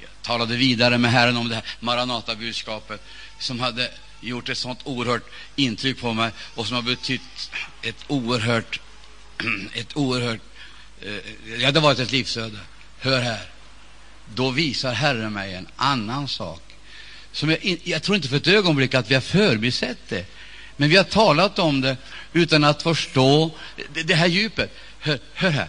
Jag 0.00 0.19
talade 0.30 0.56
vidare 0.56 0.98
med 0.98 1.10
Herren 1.10 1.36
om 1.36 1.48
det 1.48 1.54
här 1.54 1.64
Maranata-budskapet 1.80 3.00
som 3.38 3.60
hade 3.60 3.90
gjort 4.20 4.48
ett 4.48 4.58
sånt 4.58 4.80
oerhört 4.84 5.30
intryck 5.56 6.00
på 6.00 6.12
mig 6.12 6.30
och 6.54 6.66
som 6.66 6.76
har 6.76 6.82
betytt 6.82 7.50
ett 7.82 8.04
oerhört, 8.06 8.80
ett 9.74 9.96
oerhört 9.96 10.40
Eh, 11.02 11.62
ja, 11.62 11.70
det 11.70 11.80
varit 11.80 11.98
ett 11.98 12.12
livsöde. 12.12 12.58
Hör 12.98 13.20
här. 13.20 13.40
Då 14.34 14.50
visar 14.50 14.92
Herren 14.92 15.32
mig 15.32 15.54
en 15.54 15.66
annan 15.76 16.28
sak. 16.28 16.62
Som 17.32 17.50
jag, 17.50 17.78
jag 17.84 18.02
tror 18.02 18.16
inte 18.16 18.28
för 18.28 18.36
ett 18.36 18.48
ögonblick 18.48 18.94
att 18.94 19.10
vi 19.10 19.14
har 19.14 19.20
förbisett 19.20 20.08
det, 20.08 20.26
men 20.76 20.88
vi 20.88 20.96
har 20.96 21.04
talat 21.04 21.58
om 21.58 21.80
det 21.80 21.96
utan 22.32 22.64
att 22.64 22.82
förstå 22.82 23.50
det, 23.94 24.02
det 24.02 24.14
här 24.14 24.26
djupet. 24.26 24.76
Hör, 24.98 25.18
hör 25.34 25.50
här. 25.50 25.68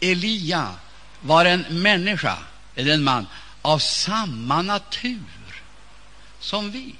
Elia 0.00 0.74
var 1.20 1.44
en 1.44 1.64
människa, 1.70 2.38
eller 2.78 2.94
en 2.94 3.04
man, 3.04 3.26
av 3.62 3.78
samma 3.78 4.62
natur 4.62 5.62
som 6.40 6.70
vi. 6.70 6.94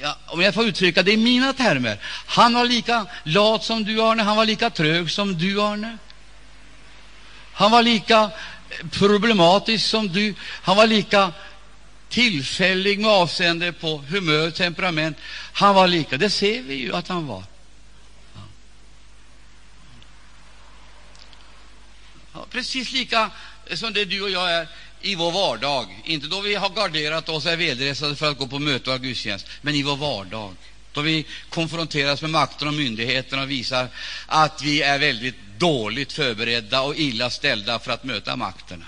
Ja, 0.00 0.16
om 0.26 0.40
jag 0.40 0.54
får 0.54 0.64
uttrycka 0.64 1.02
det 1.02 1.12
i 1.12 1.16
mina 1.16 1.52
termer, 1.52 1.98
han 2.26 2.54
var 2.54 2.64
lika 2.64 3.06
lat 3.22 3.64
som 3.64 3.84
du, 3.84 4.02
Arne, 4.02 4.22
han 4.22 4.36
var 4.36 4.46
lika 4.46 4.70
trög 4.70 5.10
som 5.10 5.38
du, 5.38 5.62
Arne. 5.62 5.98
Han 7.52 7.70
var 7.70 7.82
lika 7.82 8.30
problematisk 8.90 9.86
som 9.86 10.08
du, 10.08 10.34
han 10.40 10.76
var 10.76 10.86
lika 10.86 11.32
tillfällig 12.08 13.00
med 13.00 13.10
avseende 13.10 13.72
på 13.72 13.98
humör, 14.08 14.50
temperament. 14.50 15.16
Han 15.52 15.74
var 15.74 15.88
lika, 15.88 16.16
det 16.16 16.30
ser 16.30 16.62
vi 16.62 16.74
ju 16.74 16.94
att 16.94 17.08
han 17.08 17.26
var. 17.26 17.44
Ja, 22.34 22.46
precis 22.50 22.92
lika 22.92 23.30
som 23.74 23.92
det 23.92 24.04
du 24.04 24.22
och 24.22 24.30
jag 24.30 24.52
är 24.52 24.68
i 25.00 25.14
vår 25.14 25.32
vardag, 25.32 26.02
inte 26.04 26.26
då 26.26 26.40
vi 26.40 26.54
har 26.54 26.70
garderat 26.70 27.28
oss 27.28 27.46
och 27.46 27.52
är 27.52 27.56
välresade 27.56 28.16
för 28.16 28.30
att 28.30 28.38
gå 28.38 28.46
på 28.46 28.58
möte 28.58 28.90
och 28.90 29.00
gudstjänst, 29.00 29.46
men 29.62 29.74
i 29.74 29.82
vår 29.82 29.96
vardag, 29.96 30.54
då 30.92 31.00
vi 31.00 31.26
konfronteras 31.48 32.22
med 32.22 32.30
makten 32.30 32.68
och 32.68 32.74
myndigheterna 32.74 33.42
och 33.42 33.50
visar 33.50 33.88
att 34.26 34.62
vi 34.62 34.82
är 34.82 34.98
väldigt 34.98 35.34
dåligt 35.58 36.12
förberedda 36.12 36.80
och 36.80 36.96
illa 36.96 37.30
ställda 37.30 37.78
för 37.78 37.92
att 37.92 38.04
möta 38.04 38.36
makterna. 38.36 38.86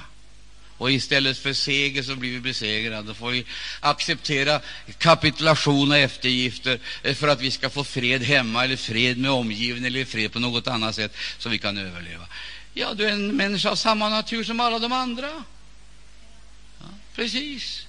Och 0.78 0.90
istället 0.90 1.38
för 1.38 1.52
seger 1.52 2.02
så 2.02 2.16
blir 2.16 2.32
vi 2.32 2.40
besegrade. 2.40 3.08
Då 3.08 3.14
får 3.14 3.30
vi 3.30 3.44
acceptera 3.80 4.60
kapitulation 4.98 5.90
och 5.90 5.96
eftergifter 5.96 6.78
för 7.14 7.28
att 7.28 7.40
vi 7.40 7.50
ska 7.50 7.70
få 7.70 7.84
fred 7.84 8.22
hemma, 8.22 8.64
eller 8.64 8.76
fred 8.76 9.18
med 9.18 9.30
omgivningen, 9.30 9.84
eller 9.84 10.04
fred 10.04 10.32
på 10.32 10.38
något 10.38 10.68
annat 10.68 10.94
sätt 10.94 11.16
så 11.38 11.48
vi 11.48 11.58
kan 11.58 11.78
överleva. 11.78 12.26
Ja, 12.76 12.94
du 12.94 13.04
är 13.04 13.12
en 13.12 13.36
människa 13.36 13.70
av 13.70 13.76
samma 13.76 14.08
natur 14.08 14.44
som 14.44 14.60
alla 14.60 14.78
de 14.78 14.92
andra. 14.92 15.44
Precis. 17.14 17.86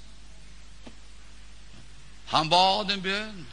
Han 2.28 2.50
bad 2.50 2.92
en 2.92 3.02
bön. 3.02 3.46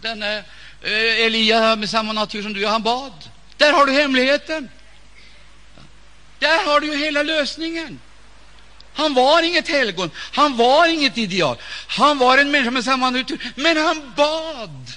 Denne 0.00 0.38
eh, 0.82 1.24
Elia 1.24 1.76
med 1.76 1.90
samma 1.90 2.12
natur 2.12 2.42
som 2.42 2.52
du, 2.52 2.66
han 2.66 2.82
bad. 2.82 3.30
Där 3.56 3.72
har 3.72 3.86
du 3.86 3.92
hemligheten. 3.92 4.70
Där 6.38 6.66
har 6.66 6.80
du 6.80 6.86
ju 6.86 7.04
hela 7.04 7.22
lösningen. 7.22 8.00
Han 8.94 9.14
var 9.14 9.42
inget 9.42 9.68
helgon, 9.68 10.10
han 10.32 10.56
var 10.56 10.88
inget 10.88 11.18
ideal. 11.18 11.56
Han 11.88 12.18
var 12.18 12.38
en 12.38 12.50
människa 12.50 12.70
med 12.70 12.84
samma 12.84 13.10
natur, 13.10 13.52
men 13.56 13.76
han 13.76 14.12
bad. 14.16 14.92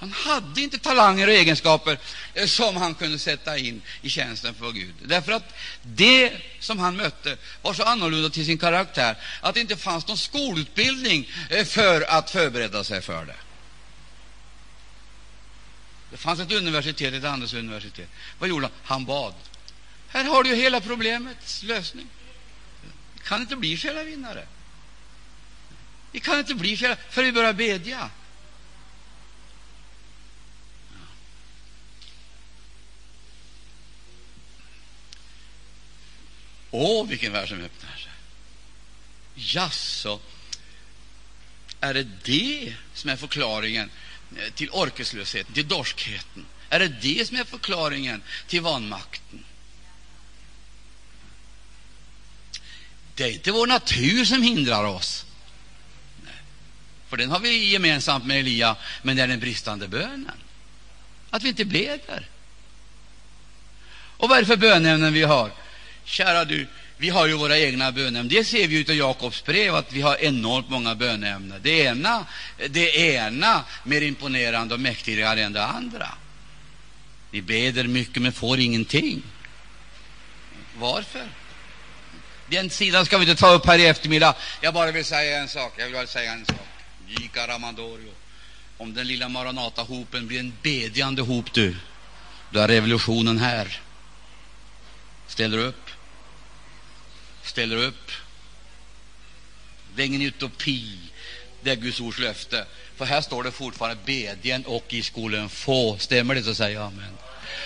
Han 0.00 0.12
hade 0.12 0.60
inte 0.60 0.78
talanger 0.78 1.26
och 1.26 1.32
egenskaper 1.32 1.98
eh, 2.34 2.46
som 2.46 2.76
han 2.76 2.94
kunde 2.94 3.18
sätta 3.18 3.58
in 3.58 3.82
i 4.02 4.10
tjänsten 4.10 4.54
för 4.54 4.72
Gud. 4.72 4.94
Därför 5.02 5.32
att 5.32 5.54
det 5.82 6.32
som 6.60 6.78
han 6.78 6.96
mötte 6.96 7.36
var 7.62 7.74
så 7.74 7.82
annorlunda 7.82 8.30
till 8.30 8.46
sin 8.46 8.58
karaktär 8.58 9.16
att 9.40 9.54
det 9.54 9.60
inte 9.60 9.76
fanns 9.76 10.08
någon 10.08 10.18
skolutbildning 10.18 11.30
eh, 11.50 11.64
för 11.64 12.10
att 12.10 12.30
förbereda 12.30 12.84
sig 12.84 13.02
för 13.02 13.24
det. 13.24 13.36
Det 16.10 16.16
fanns 16.16 16.40
ett 16.40 16.52
universitet, 16.52 17.14
ett 17.14 17.24
handelsuniversitet. 17.24 18.08
Vad 18.38 18.48
gjorde 18.48 18.66
han? 18.66 18.72
Han 18.84 19.04
bad. 19.04 19.34
Här 20.08 20.24
har 20.24 20.42
du 20.42 20.54
hela 20.54 20.80
problemets 20.80 21.62
lösning. 21.62 22.06
Vi 23.14 23.20
kan 23.20 23.40
inte 23.40 23.56
bli 23.56 23.76
själavinnare. 23.76 24.46
Vi 26.12 26.20
kan 26.20 26.38
inte 26.38 26.54
bli 26.54 26.76
själavinnare 26.76 27.10
för 27.10 27.22
vi 27.22 27.32
börjar 27.32 27.52
bedja. 27.52 28.10
Åh, 36.70 37.06
vilken 37.06 37.32
värld 37.32 37.48
som 37.48 37.60
öppnar 37.60 37.96
sig! 37.96 38.12
Jaså, 39.34 40.20
är 41.80 41.94
det 41.94 42.06
det 42.24 42.74
som 42.94 43.10
är 43.10 43.16
förklaringen 43.16 43.90
eh, 44.36 44.52
till 44.52 44.70
orkeslösheten, 44.70 45.54
till 45.54 45.68
dorskheten? 45.68 46.46
Är 46.68 46.78
det 46.78 46.88
det 46.88 47.28
som 47.28 47.36
är 47.36 47.44
förklaringen 47.44 48.22
till 48.46 48.60
vanmakten? 48.60 49.44
Det 53.14 53.24
är 53.24 53.32
inte 53.32 53.52
vår 53.52 53.66
natur 53.66 54.24
som 54.24 54.42
hindrar 54.42 54.84
oss, 54.84 55.26
Nej. 56.24 56.34
för 57.08 57.16
den 57.16 57.30
har 57.30 57.40
vi 57.40 57.72
gemensamt 57.72 58.26
med 58.26 58.38
Elia, 58.38 58.76
men 59.02 59.16
det 59.16 59.22
är 59.22 59.28
den 59.28 59.40
bristande 59.40 59.88
bönen, 59.88 60.30
att 61.30 61.42
vi 61.42 61.48
inte 61.48 61.64
ber. 61.64 62.28
Och 64.16 64.28
vad 64.28 64.38
är 64.38 64.42
det 64.42 64.46
för 64.46 64.56
bönämnen 64.56 65.12
vi 65.12 65.22
har? 65.22 65.52
Kära 66.08 66.44
du, 66.44 66.66
vi 66.96 67.08
har 67.08 67.26
ju 67.26 67.34
våra 67.34 67.58
egna 67.58 67.92
bönämnen. 67.92 68.28
Det 68.28 68.44
ser 68.44 68.68
vi 68.68 68.82
av 68.82 68.94
Jakobs 68.94 69.44
brev, 69.44 69.74
att 69.74 69.92
vi 69.92 70.00
har 70.00 70.16
enormt 70.16 70.70
många 70.70 70.94
bönämnen. 70.94 71.60
Det 71.62 71.70
ena, 71.70 72.26
det 72.68 72.96
ena 72.96 73.64
mer 73.84 74.00
imponerande 74.00 74.74
och 74.74 74.80
mäktigare 74.80 75.42
än 75.42 75.52
det 75.52 75.64
andra. 75.64 76.08
Vi 77.30 77.42
beder 77.42 77.84
mycket, 77.84 78.22
men 78.22 78.32
får 78.32 78.58
ingenting. 78.58 79.22
Varför? 80.74 81.28
Den 82.46 82.70
sidan 82.70 83.06
ska 83.06 83.18
vi 83.18 83.30
inte 83.30 83.40
ta 83.40 83.50
upp 83.50 83.66
här 83.66 83.78
i 83.78 83.86
eftermiddag. 83.86 84.34
Jag 84.60 84.74
bara 84.74 84.92
vill 84.92 85.04
säga 85.04 85.38
en 85.38 85.48
sak. 85.48 85.72
Jag 85.76 85.84
vill 85.84 85.94
bara 85.94 86.06
säga 86.06 86.32
en 86.32 86.46
sak. 86.46 86.68
Gika 87.08 87.48
Ramandorio. 87.48 88.12
Om 88.78 88.94
den 88.94 89.06
lilla 89.06 89.28
Maranata-hopen 89.28 90.26
blir 90.26 90.40
en 90.40 90.52
bedjande 90.62 91.22
hop, 91.22 91.52
du, 91.52 91.76
då 92.50 92.60
är 92.60 92.68
revolutionen 92.68 93.38
här. 93.38 93.80
Ställer 95.26 95.56
du 95.56 95.64
upp. 95.64 95.87
Ställer 97.48 97.76
upp. 97.76 98.10
Det 99.94 100.02
är 100.02 100.06
ingen 100.06 100.22
utopi. 100.22 100.98
Det 101.62 101.70
är 101.70 101.76
Guds 101.76 102.00
ords 102.00 102.18
löfte. 102.18 102.66
För 102.96 103.04
här 103.04 103.20
står 103.20 103.42
det 103.42 103.50
fortfarande 103.50 104.02
bedjen 104.04 104.64
och 104.64 104.84
i 104.88 105.02
skolan 105.02 105.48
få. 105.48 105.98
Stämmer 105.98 106.34
det 106.34 106.42
så 106.42 106.54
säger 106.54 106.74
jag 106.74 106.86
amen. 106.86 107.12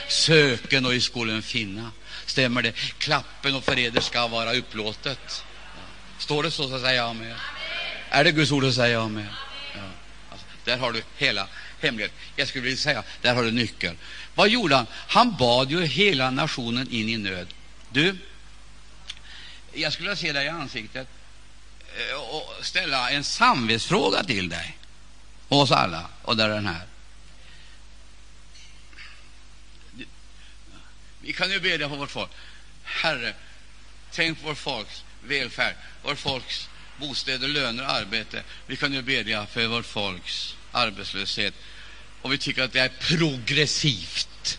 Söken 0.09 0.87
och 0.87 0.95
i 0.95 1.01
skolan 1.01 1.43
finna. 1.43 1.91
Stämmer 2.27 2.63
det? 2.63 2.73
Klappen 2.99 3.55
och 3.55 3.65
förräder 3.65 4.01
ska 4.01 4.27
vara 4.27 4.55
upplåtet. 4.55 5.45
Står 6.19 6.43
det 6.43 6.51
så, 6.51 6.69
så 6.69 6.81
säger 6.81 6.97
jag 6.97 7.11
amen. 7.11 7.37
Är 8.11 8.25
det 8.25 8.33
Guds 8.33 8.53
ord 8.53 8.63
så 8.63 8.73
säger 8.73 8.95
jag 8.95 9.05
amen. 9.05 9.27
Ja. 9.75 9.81
Alltså, 10.31 10.47
där 10.65 10.79
har 10.79 10.93
du 10.93 11.03
hela 11.17 11.49
hemligheten. 11.81 12.17
Jag 12.37 12.49
skulle 12.49 12.65
vilja 12.65 12.79
säga, 12.79 13.03
där 13.23 13.35
har 13.35 13.43
du 13.43 13.51
nyckeln. 13.51 13.99
Vad 14.35 14.49
gjorde 14.49 14.77
han? 14.77 14.87
Han 15.09 15.37
bad 15.39 15.71
ju 15.71 15.85
hela 15.85 16.31
nationen 16.31 16.89
in 16.91 17.09
i 17.09 17.17
nöd. 17.17 17.47
Du, 17.91 18.17
jag 19.75 19.93
skulle 19.93 20.09
vilja 20.09 20.21
se 20.21 20.33
dig 20.33 20.47
i 20.47 20.49
ansiktet 20.49 21.09
eh, 21.97 22.15
och 22.15 22.65
ställa 22.67 23.11
en 23.11 23.25
samvetsfråga 23.25 24.25
till 24.25 24.49
dig 24.49 24.79
och 25.49 25.61
oss 25.61 25.71
alla, 25.71 26.07
och 26.23 26.37
där 26.37 26.51
är 26.51 26.55
den 26.55 26.67
här. 26.67 26.87
Vi 31.21 31.33
kan 31.33 31.51
ju 31.51 31.61
bedja 31.61 31.89
för 31.89 31.97
vårt 31.97 32.11
folk. 32.11 32.31
Herre, 32.83 33.35
tänk 34.11 34.41
på 34.41 34.49
vårt 34.49 34.59
folks 34.59 35.05
välfärd, 35.25 35.75
vårt 36.03 36.19
folks 36.19 36.69
bostäder, 36.97 37.49
löner, 37.49 37.85
arbete. 37.85 38.43
Vi 38.67 38.77
kan 38.77 38.93
ju 38.93 39.03
bedja 39.03 39.47
för 39.47 39.67
vårt 39.67 39.87
folks 39.87 40.57
arbetslöshet. 40.73 41.55
Och 42.23 42.33
vi 42.33 42.39
tycker 42.39 42.63
att 42.63 42.73
det 42.73 42.81
är 42.81 42.93
progressivt. 43.01 44.59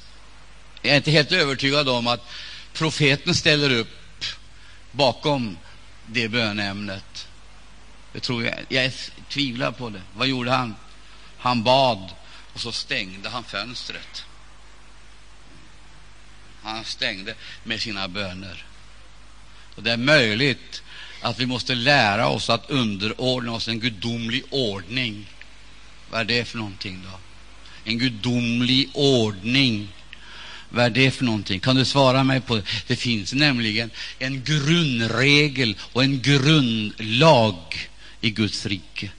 Jag 0.81 0.91
är 0.91 0.97
inte 0.97 1.11
helt 1.11 1.31
övertygad 1.31 1.89
om 1.89 2.07
att 2.07 2.27
profeten 2.73 3.35
ställer 3.35 3.69
upp 3.69 4.02
bakom 4.93 5.57
det 6.05 6.27
bönämnet. 6.27 7.27
Det 8.13 8.19
tror 8.19 8.43
jag. 8.43 8.55
Jag 8.69 8.91
tvivlar 9.29 9.71
på 9.71 9.89
det. 9.89 10.01
Vad 10.15 10.27
gjorde 10.27 10.51
han? 10.51 10.75
Han 11.37 11.63
bad, 11.63 12.09
och 12.53 12.59
så 12.59 12.71
stängde 12.71 13.29
han 13.29 13.43
fönstret. 13.43 14.25
Han 16.63 16.85
stängde 16.85 17.35
med 17.63 17.81
sina 17.81 18.07
böner. 18.07 18.65
Och 19.75 19.83
Det 19.83 19.91
är 19.91 19.97
möjligt 19.97 20.83
att 21.21 21.39
vi 21.39 21.45
måste 21.45 21.75
lära 21.75 22.27
oss 22.27 22.49
att 22.49 22.69
underordna 22.69 23.51
oss 23.51 23.67
en 23.67 23.79
gudomlig 23.79 24.43
ordning. 24.49 25.29
Vad 26.09 26.21
är 26.21 26.25
det 26.25 26.45
för 26.45 26.57
någonting 26.57 27.01
då? 27.03 27.19
En 27.91 27.97
gudomlig 27.97 28.89
ordning. 28.93 29.89
Vad 30.73 30.85
är 30.85 30.89
det 30.89 31.11
för 31.11 31.25
någonting? 31.25 31.59
Kan 31.59 31.75
du 31.75 31.85
svara 31.85 32.23
mig 32.23 32.41
på 32.41 32.55
det? 32.55 32.63
Det 32.87 32.95
finns 32.95 33.33
nämligen 33.33 33.91
en 34.19 34.43
grundregel 34.43 35.75
och 35.79 36.03
en 36.03 36.21
grundlag 36.21 37.89
i 38.21 38.29
Guds 38.29 38.65
rike. 38.65 39.11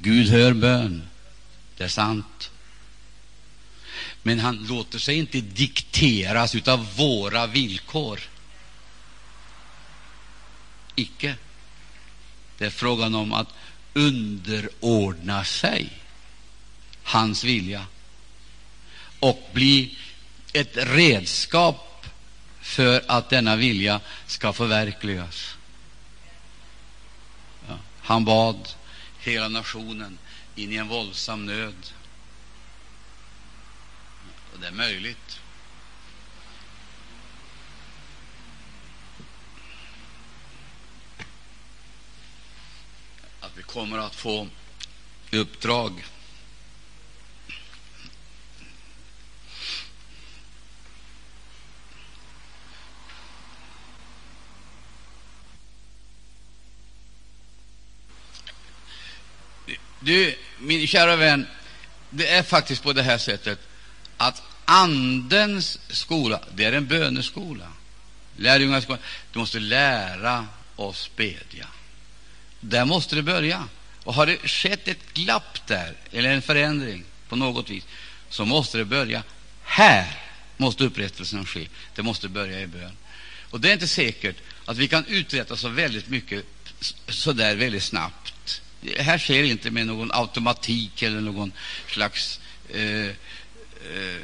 Gud 0.00 0.28
hör 0.28 0.52
bön. 0.52 1.02
Det 1.76 1.84
är 1.84 1.88
sant. 1.88 2.50
Men 4.22 4.40
han 4.40 4.66
låter 4.66 4.98
sig 4.98 5.16
inte 5.16 5.40
dikteras 5.40 6.54
av 6.68 6.96
våra 6.96 7.46
villkor. 7.46 8.20
Icke. 10.94 11.34
Det 12.58 12.66
är 12.66 12.70
frågan 12.70 13.14
om 13.14 13.32
att 13.32 13.48
underordna 13.94 15.44
sig 15.44 15.88
hans 17.02 17.44
vilja 17.44 17.86
och 19.20 19.50
bli 19.52 19.98
ett 20.52 20.76
redskap 20.76 22.06
för 22.60 23.04
att 23.08 23.30
denna 23.30 23.56
vilja 23.56 24.00
ska 24.26 24.52
förverkligas. 24.52 25.56
Ja. 27.68 27.78
Han 28.00 28.24
bad 28.24 28.68
hela 29.18 29.48
nationen 29.48 30.18
in 30.54 30.72
i 30.72 30.76
en 30.76 30.88
våldsam 30.88 31.46
nöd. 31.46 31.92
Och 34.52 34.60
det 34.60 34.66
är 34.66 34.72
möjligt. 34.72 35.40
Att 43.40 43.52
vi 43.56 43.62
kommer 43.62 43.98
att 43.98 44.14
få 44.14 44.48
uppdrag 45.30 46.04
Du, 60.06 60.34
min 60.58 60.86
kära 60.86 61.16
vän, 61.16 61.46
det 62.10 62.28
är 62.28 62.42
faktiskt 62.42 62.82
på 62.82 62.92
det 62.92 63.02
här 63.02 63.18
sättet 63.18 63.58
att 64.16 64.42
Andens 64.64 65.78
skola, 65.88 66.40
det 66.54 66.64
är 66.64 66.72
en 66.72 66.86
böneskola. 66.86 67.72
Lärjungaskolan. 68.36 69.02
Du 69.32 69.38
måste 69.38 69.58
lära 69.58 70.46
oss 70.76 71.10
bedja. 71.16 71.66
Där 72.60 72.84
måste 72.84 73.16
det 73.16 73.22
börja. 73.22 73.68
Och 74.04 74.14
har 74.14 74.26
det 74.26 74.48
skett 74.48 74.88
ett 74.88 75.14
glapp 75.14 75.66
där, 75.66 75.94
eller 76.12 76.30
en 76.30 76.42
förändring 76.42 77.04
på 77.28 77.36
något 77.36 77.70
vis, 77.70 77.84
så 78.28 78.44
måste 78.44 78.78
det 78.78 78.84
börja 78.84 79.22
här. 79.62 80.22
måste 80.56 80.84
upprättelsen 80.84 81.46
ske. 81.46 81.68
Det 81.94 82.02
måste 82.02 82.28
börja 82.28 82.60
i 82.60 82.66
bön. 82.66 82.96
Och 83.50 83.60
det 83.60 83.68
är 83.68 83.72
inte 83.72 83.88
säkert 83.88 84.36
att 84.64 84.76
vi 84.76 84.88
kan 84.88 85.06
uträtta 85.06 85.56
så 85.56 85.68
väldigt 85.68 86.08
mycket 86.08 86.44
så 87.08 87.32
där 87.32 87.56
väldigt 87.56 87.82
snabbt. 87.82 88.62
Det 88.80 89.02
här 89.02 89.18
sker 89.18 89.42
inte 89.42 89.70
med 89.70 89.86
någon 89.86 90.10
automatik 90.12 91.02
eller 91.02 91.20
någon 91.20 91.52
slags 91.86 92.40
eh, 92.68 93.10
Eh, 93.94 94.22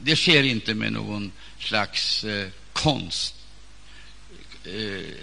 det 0.00 0.16
sker 0.16 0.42
inte 0.42 0.74
med 0.74 0.92
någon 0.92 1.32
slags 1.58 2.24
eh, 2.24 2.48
konst, 2.72 3.34
eh, 4.64 5.14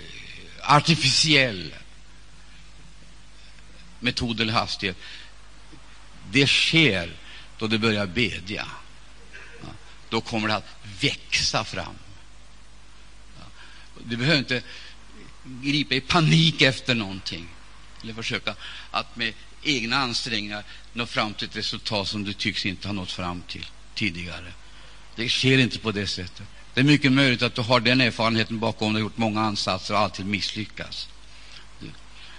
artificiell 0.62 1.76
metod 4.00 4.42
eller 4.42 4.54
hastighet. 4.54 4.98
Det 6.32 6.48
sker 6.48 7.12
då 7.58 7.68
det 7.68 7.78
börjar 7.78 8.08
bedja. 8.08 8.68
Ja, 9.62 9.68
då 10.10 10.22
kommer 10.22 10.48
det 10.48 10.56
att 10.56 10.76
växa 11.02 11.64
fram. 11.64 11.96
Ja, 13.40 13.46
du 14.06 14.18
behöver 14.18 14.40
inte 14.40 14.64
gripa 15.44 15.96
i 15.96 16.02
panik 16.02 16.62
efter 16.62 16.96
någonting 16.96 17.48
eller 18.04 18.14
försöka 18.14 18.56
att 18.92 19.16
med 19.16 19.34
egna 19.64 19.98
ansträngningar 19.98 20.64
nå 20.94 21.06
fram 21.06 21.34
till 21.34 21.48
ett 21.48 21.56
resultat 21.56 22.08
som 22.08 22.24
du 22.24 22.34
tycks 22.34 22.66
inte 22.66 22.88
ha 22.88 22.94
nått 22.94 23.12
fram 23.12 23.42
till 23.42 23.66
tidigare. 23.96 24.54
Det 25.16 25.30
sker 25.30 25.58
inte 25.58 25.80
på 25.80 25.92
det 25.92 26.08
sättet. 26.08 26.48
Det 26.74 26.80
är 26.80 26.86
mycket 26.86 27.12
möjligt 27.12 27.42
att 27.42 27.56
du 27.56 27.62
har 27.62 27.80
den 27.80 28.02
erfarenheten 28.02 28.60
bakom 28.60 28.94
dig, 28.94 29.02
gjort 29.02 29.18
många 29.18 29.42
ansatser 29.42 29.94
och 29.94 30.00
alltid 30.00 30.26
misslyckats. 30.26 31.10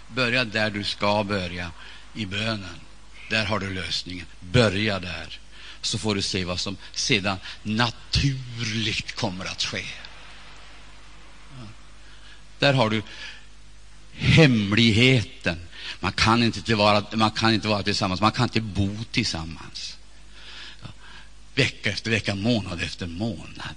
Börja 0.09 0.44
där 0.44 0.70
du 0.70 0.85
ska 0.85 1.24
börja, 1.24 1.70
i 2.14 2.27
bönen. 2.27 2.81
Där 3.31 3.44
har 3.44 3.59
du 3.59 3.74
lösningen. 3.74 4.27
Börja 4.40 4.98
där, 4.98 5.38
så 5.81 5.98
får 5.98 6.14
du 6.14 6.22
se 6.22 6.44
vad 6.44 6.61
som 6.61 6.77
sedan 6.92 7.38
naturligt 7.62 9.16
kommer 9.16 9.44
att 9.44 9.62
ske. 9.62 9.85
Där 12.59 12.72
har 12.72 12.90
du 12.90 13.03
hemligheten 14.16 15.59
man 16.05 16.12
kan 16.12 16.42
inte 16.42 16.74
vara, 16.74 17.05
man 17.16 17.31
kan 17.31 17.55
inte 17.55 17.68
vara 17.68 17.83
tillsammans, 17.83 18.20
man 18.20 18.33
kan 18.33 18.44
inte 18.44 18.61
bo 18.61 19.05
tillsammans. 19.11 19.96
Ja. 20.83 20.88
Vecka 21.55 21.90
efter 21.90 22.11
vecka, 22.11 22.35
månad 22.35 22.83
efter 22.83 23.07
månad. 23.07 23.77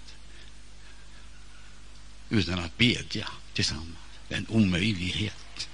Utan 2.30 2.60
att 2.60 2.78
bedja 2.78 3.28
tillsammans. 3.54 3.98
Det 4.28 4.36
är 4.36 4.38
en 4.38 4.48
omöjlighet. 4.50 5.70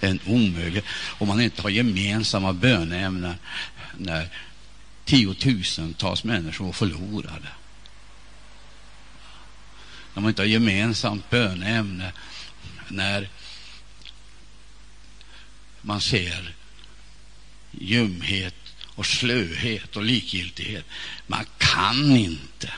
Det 0.00 0.06
är 0.06 0.10
en 0.10 0.20
omöjlighet. 0.26 0.84
Om 1.18 1.28
man 1.28 1.40
inte 1.40 1.62
har 1.62 1.70
gemensamma 1.70 2.52
böneämnen 2.52 3.34
när 3.96 4.28
tiotusentals 5.04 6.24
människor 6.24 6.64
var 6.64 6.72
förlorade. 6.72 7.48
när 10.14 10.22
man 10.22 10.28
inte 10.28 10.42
har 10.42 10.46
gemensamt 10.46 11.30
böneämne, 11.30 12.12
när 12.88 13.28
man 15.88 16.00
ser 16.00 16.54
ljumhet 17.70 18.54
och 18.84 19.06
slöhet 19.06 19.96
och 19.96 20.02
likgiltighet. 20.04 20.84
Man 21.26 21.44
kan 21.58 22.16
inte 22.16 22.72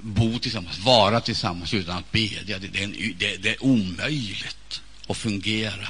bo 0.00 0.38
tillsammans, 0.38 0.78
vara 0.78 1.20
tillsammans 1.20 1.74
utan 1.74 1.98
att 1.98 2.12
bedja. 2.12 2.58
Det, 2.58 2.68
det, 2.68 2.82
är, 2.82 3.14
det, 3.18 3.36
det 3.36 3.50
är 3.50 3.64
omöjligt 3.64 4.82
att 5.06 5.16
fungera 5.16 5.88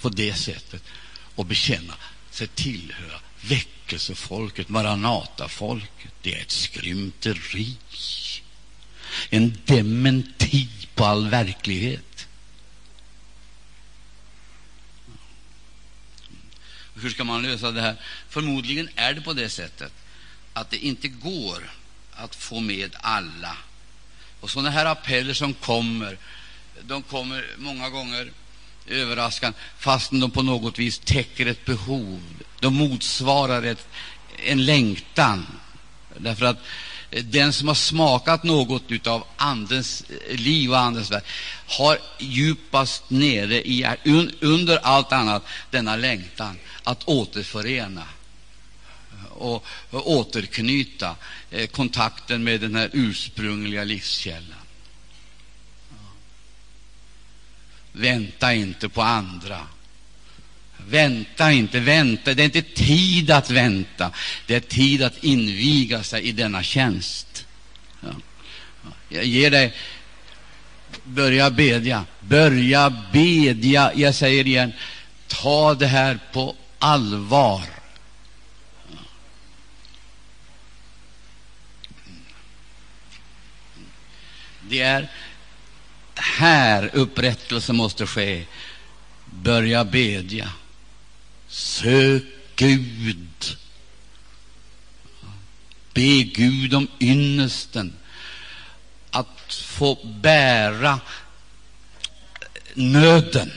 på 0.00 0.08
det 0.08 0.34
sättet 0.34 0.82
och 1.34 1.46
bekänna 1.46 1.94
sig 2.30 2.46
tillhöra 2.46 3.20
väckelsefolket, 3.40 4.68
Maranatafolket. 4.68 6.12
Det 6.22 6.34
är 6.34 6.40
ett 6.40 6.50
skrymteri, 6.50 7.76
en 9.30 9.58
dementi 9.64 10.68
på 10.94 11.04
all 11.04 11.28
verklighet. 11.28 12.13
Hur 17.04 17.10
ska 17.10 17.24
man 17.24 17.42
lösa 17.42 17.70
det 17.70 17.80
här? 17.80 17.96
Förmodligen 18.28 18.88
är 18.96 19.14
det 19.14 19.20
på 19.20 19.32
det 19.32 19.48
sättet 19.48 19.92
att 20.52 20.70
det 20.70 20.78
inte 20.78 21.08
går 21.08 21.70
att 22.12 22.34
få 22.34 22.60
med 22.60 22.96
alla. 23.00 23.56
Och 24.40 24.50
sådana 24.50 24.70
här 24.70 24.86
appeller 24.86 25.34
som 25.34 25.54
kommer, 25.54 26.18
de 26.82 27.02
kommer 27.02 27.46
många 27.58 27.90
gånger 27.90 28.30
överraskande, 28.86 29.58
fastän 29.78 30.20
de 30.20 30.30
på 30.30 30.42
något 30.42 30.78
vis 30.78 30.98
täcker 30.98 31.46
ett 31.46 31.64
behov. 31.64 32.22
De 32.60 32.74
motsvarar 32.74 33.62
ett, 33.62 33.88
en 34.38 34.64
längtan. 34.64 35.46
Därför 36.18 36.46
att 36.46 36.58
den 37.22 37.52
som 37.52 37.68
har 37.68 37.74
smakat 37.74 38.42
något 38.42 39.06
av 39.06 39.24
Andens 39.36 40.04
eh, 40.28 40.36
liv 40.36 40.70
och 40.70 40.78
Andens 40.78 41.10
värld 41.10 41.22
har 41.66 41.98
djupast 42.18 43.10
nere 43.10 43.68
i 43.68 43.86
under 44.40 44.76
allt 44.76 45.12
annat 45.12 45.44
denna 45.70 45.96
längtan 45.96 46.58
att 46.82 47.08
återförena 47.08 48.06
och, 49.30 49.66
och 49.90 50.10
återknyta 50.10 51.16
eh, 51.50 51.66
kontakten 51.66 52.44
med 52.44 52.60
den 52.60 52.74
här 52.74 52.90
ursprungliga 52.92 53.84
livskällan. 53.84 54.58
Vänta 57.92 58.54
inte 58.54 58.88
på 58.88 59.02
andra. 59.02 59.66
Vänta 60.88 61.52
inte, 61.52 61.80
vänta. 61.80 62.34
Det 62.34 62.42
är 62.42 62.44
inte 62.44 62.62
tid 62.62 63.30
att 63.30 63.50
vänta. 63.50 64.10
Det 64.46 64.54
är 64.54 64.60
tid 64.60 65.02
att 65.02 65.24
inviga 65.24 66.02
sig 66.02 66.22
i 66.22 66.32
denna 66.32 66.62
tjänst. 66.62 67.46
Ja. 68.00 68.08
Jag 69.08 69.24
ger 69.24 69.50
dig 69.50 69.72
Börja 71.04 71.50
bedja. 71.50 72.04
Börja 72.20 72.90
bedja. 73.12 73.92
Jag 73.94 74.14
säger 74.14 74.46
igen, 74.46 74.72
ta 75.26 75.74
det 75.74 75.86
här 75.86 76.18
på 76.32 76.56
allvar. 76.78 77.62
Det 84.68 84.80
är 84.80 85.08
här 86.14 86.90
upprättelse 86.92 87.72
måste 87.72 88.06
ske. 88.06 88.44
Börja 89.24 89.84
bedja. 89.84 90.52
Sök 91.54 92.22
Gud. 92.56 93.56
Be 95.92 96.22
Gud 96.22 96.74
om 96.74 96.88
ynnesten 97.00 97.94
att 99.10 99.54
få 99.54 99.98
bära 100.04 101.00
nöden. 102.74 103.50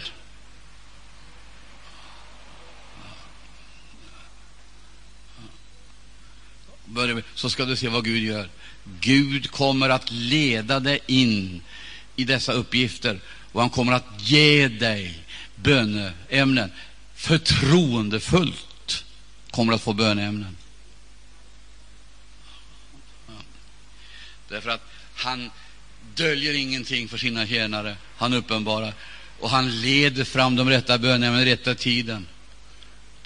Så 7.36 7.50
ska 7.50 7.66
du 7.66 7.76
se 7.76 7.88
vad 7.88 8.06
Gud 8.06 8.24
gör. 8.24 8.50
Gud 9.00 9.52
kommer 9.52 9.90
att 9.90 10.12
leda 10.12 10.80
dig 10.80 11.00
in 11.08 11.62
i 12.16 12.24
dessa 12.24 12.54
uppgifter 12.54 13.20
och 13.52 13.62
han 13.62 13.70
kommer 13.70 13.92
att 13.94 14.06
ge 14.18 14.68
dig 14.68 15.24
böneämnen 15.56 16.72
förtroendefullt 17.18 19.06
kommer 19.52 19.74
att 19.74 19.82
få 19.82 19.94
böneämnen. 19.94 20.58
Därför 24.50 24.70
att 24.70 24.82
han 25.16 25.52
döljer 26.16 26.54
ingenting 26.54 27.08
för 27.08 27.18
sina 27.18 27.48
tjänare. 27.48 27.98
Han 28.18 28.34
uppenbarar 28.34 28.94
och 29.40 29.50
han 29.50 29.82
leder 29.82 30.24
fram 30.24 30.56
de 30.56 30.70
rätta 30.70 30.98
böneämnena 30.98 31.42
i 31.42 31.46
rätta 31.46 31.76
tiden 31.76 32.28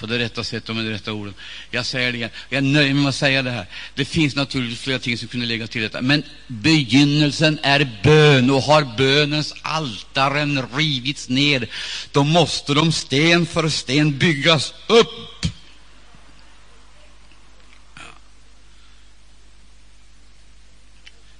på 0.01 0.07
det 0.07 0.19
rätta 0.19 0.43
sättet 0.43 0.69
och 0.69 0.75
med 0.75 0.85
de 0.85 0.91
rätta 0.91 1.13
orden. 1.13 1.33
Jag 1.71 1.85
säger 1.85 2.11
det 2.11 2.17
igen. 2.17 2.29
Jag 2.49 2.63
nöjer 2.63 2.93
mig 2.93 3.03
med 3.03 3.09
att 3.09 3.15
säga 3.15 3.41
det 3.41 3.51
här. 3.51 3.65
Det 3.95 4.05
finns 4.05 4.35
naturligtvis 4.35 4.79
flera 4.79 4.99
ting 4.99 5.17
som 5.17 5.27
kunde 5.27 5.45
lägga 5.45 5.67
till 5.67 5.81
detta, 5.81 6.01
men 6.01 6.23
begynnelsen 6.47 7.59
är 7.63 7.99
bön, 8.03 8.49
och 8.49 8.61
har 8.61 8.97
bönens 8.97 9.53
altaren 9.61 10.67
rivits 10.75 11.29
ner, 11.29 11.67
då 12.11 12.23
måste 12.23 12.73
de 12.73 12.91
sten 12.91 13.45
för 13.45 13.69
sten 13.69 14.17
byggas 14.17 14.73
upp. 14.87 15.45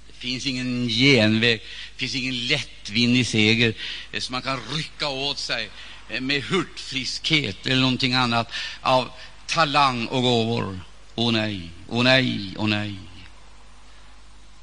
Det 0.06 0.18
finns 0.18 0.46
ingen 0.46 0.88
genväg, 0.88 1.60
det 1.60 2.00
finns 2.00 2.14
ingen 2.14 2.46
lättvindig 2.46 3.26
seger 3.26 3.74
som 4.18 4.32
man 4.32 4.42
kan 4.42 4.60
rycka 4.76 5.08
åt 5.08 5.38
sig 5.38 5.70
Eh, 6.08 6.20
med 6.20 6.42
hurtfriskhet 6.42 7.66
eller 7.66 7.80
någonting 7.80 8.14
annat 8.14 8.52
av 8.80 9.10
talang 9.46 10.06
och 10.06 10.22
gåvor. 10.22 10.80
Åh 11.14 11.28
oh, 11.28 11.32
nej, 11.32 11.70
åh 11.88 12.00
oh, 12.00 12.04
nej, 12.04 12.54
åh 12.56 12.64
oh, 12.64 12.68
nej. 12.68 12.96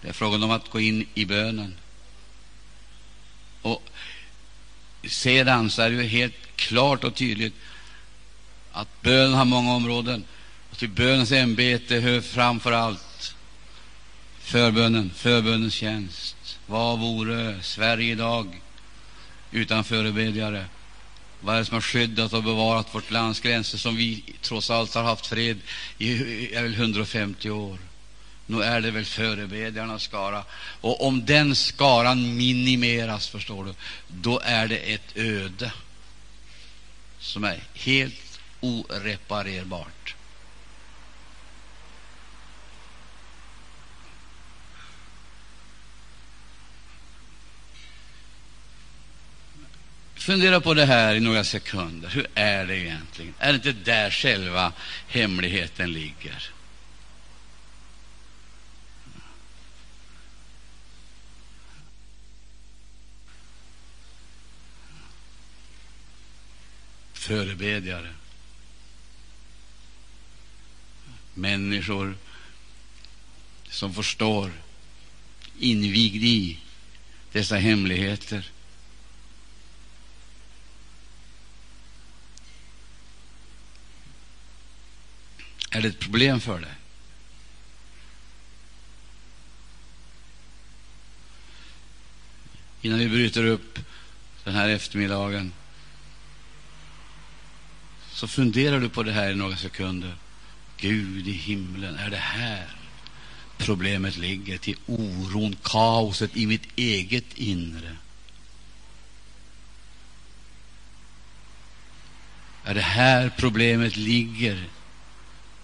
Det 0.01 0.09
är 0.09 0.13
frågan 0.13 0.43
om 0.43 0.51
att 0.51 0.69
gå 0.69 0.79
in 0.79 1.07
i 1.13 1.25
bönen. 1.25 1.75
Och 3.61 3.83
sedan 5.07 5.69
så 5.69 5.81
är 5.81 5.89
det 5.89 5.95
ju 5.95 6.03
helt 6.03 6.55
klart 6.55 7.03
och 7.03 7.15
tydligt 7.15 7.53
att 8.71 9.01
bönen 9.01 9.33
har 9.33 9.45
många 9.45 9.73
områden. 9.73 10.23
Och 10.71 10.77
till 10.77 10.89
bönens 10.89 11.31
ämbete 11.31 11.95
hör 11.95 12.21
framför 12.21 12.71
allt 12.71 13.35
förbönen, 14.39 15.11
förbönens 15.15 15.73
tjänst. 15.73 16.59
Vad 16.67 16.99
vore 16.99 17.63
Sverige 17.63 18.11
idag 18.11 18.61
utan 19.51 19.83
förebedjare? 19.83 20.65
Vad 21.41 21.55
är 21.55 21.59
det 21.59 21.65
som 21.65 21.73
har 21.73 21.81
skyddat 21.81 22.33
och 22.33 22.43
bevarat 22.43 22.95
vårt 22.95 23.11
lands 23.11 23.39
gränser, 23.39 23.77
som 23.77 23.95
vi 23.95 24.23
trots 24.41 24.69
allt 24.69 24.93
har 24.93 25.03
haft 25.03 25.27
fred 25.27 25.59
i 25.97 26.55
är 26.55 26.63
väl 26.63 26.73
150 26.73 27.49
år? 27.49 27.79
Nu 28.45 28.63
är 28.63 28.81
det 28.81 28.91
väl 28.91 29.05
förebedjarnas 29.05 30.03
skara. 30.03 30.43
Och 30.81 31.07
om 31.07 31.25
den 31.25 31.55
skaran 31.55 32.37
minimeras, 32.37 33.27
förstår 33.27 33.65
du, 33.65 33.73
då 34.07 34.39
är 34.43 34.67
det 34.67 34.77
ett 34.77 35.17
öde 35.17 35.71
som 37.19 37.43
är 37.43 37.63
helt 37.73 38.39
oreparerbart. 38.59 40.15
Fundera 50.29 50.61
på 50.61 50.73
det 50.73 50.85
här 50.85 51.15
i 51.15 51.19
några 51.19 51.43
sekunder. 51.43 52.09
Hur 52.09 52.27
är 52.35 52.65
det 52.65 52.77
egentligen? 52.77 53.33
Är 53.39 53.51
det 53.51 53.55
inte 53.55 53.71
där 53.71 54.11
själva 54.11 54.73
hemligheten 55.07 55.93
ligger? 55.93 56.51
Förebedjare. 67.13 68.13
Människor 71.33 72.17
som 73.69 73.93
förstår, 73.93 74.51
invigd 75.59 76.23
i 76.23 76.59
dessa 77.31 77.55
hemligheter 77.55 78.51
Är 85.71 85.81
det 85.81 85.87
ett 85.87 85.99
problem 85.99 86.39
för 86.39 86.59
dig? 86.59 86.71
Innan 92.81 92.99
vi 92.99 93.09
bryter 93.09 93.45
upp 93.45 93.79
den 94.43 94.55
här 94.55 94.69
eftermiddagen 94.69 95.53
så 98.11 98.27
funderar 98.27 98.79
du 98.79 98.89
på 98.89 99.03
det 99.03 99.11
här 99.11 99.31
i 99.31 99.35
några 99.35 99.57
sekunder. 99.57 100.15
Gud 100.77 101.27
i 101.27 101.31
himlen, 101.31 101.95
är 101.95 102.09
det 102.09 102.17
här 102.17 102.75
problemet 103.57 104.17
ligger, 104.17 104.57
till 104.57 104.77
oron, 104.85 105.55
kaoset 105.63 106.37
i 106.37 106.45
mitt 106.45 106.67
eget 106.75 107.37
inre. 107.37 107.95
Är 112.63 112.73
det 112.73 112.81
här 112.81 113.31
problemet 113.37 113.97
ligger, 113.97 114.69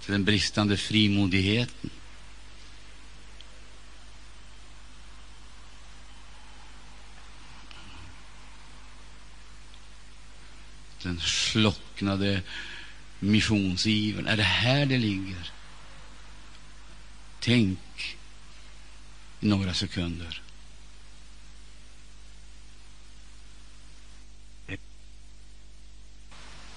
till 0.05 0.11
den 0.11 0.25
bristande 0.25 0.77
frimodigheten? 0.77 1.89
Den 11.01 11.19
slocknade 11.19 12.41
missionsivern. 13.19 14.27
Är 14.27 14.37
det 14.37 14.43
här 14.43 14.85
det 14.85 14.97
ligger? 14.97 15.51
Tänk 17.39 18.17
i 19.39 19.45
några 19.47 19.73
sekunder. 19.73 20.41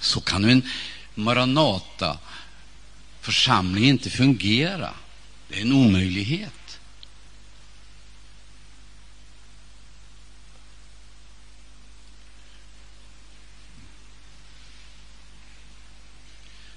Så 0.00 0.20
kan 0.20 0.44
en 0.44 0.62
Maranata 1.14 2.18
församling 3.28 3.84
inte 3.84 4.10
fungera. 4.10 4.94
Det 5.48 5.56
är 5.56 5.62
en 5.62 5.72
omöjlighet. 5.72 6.80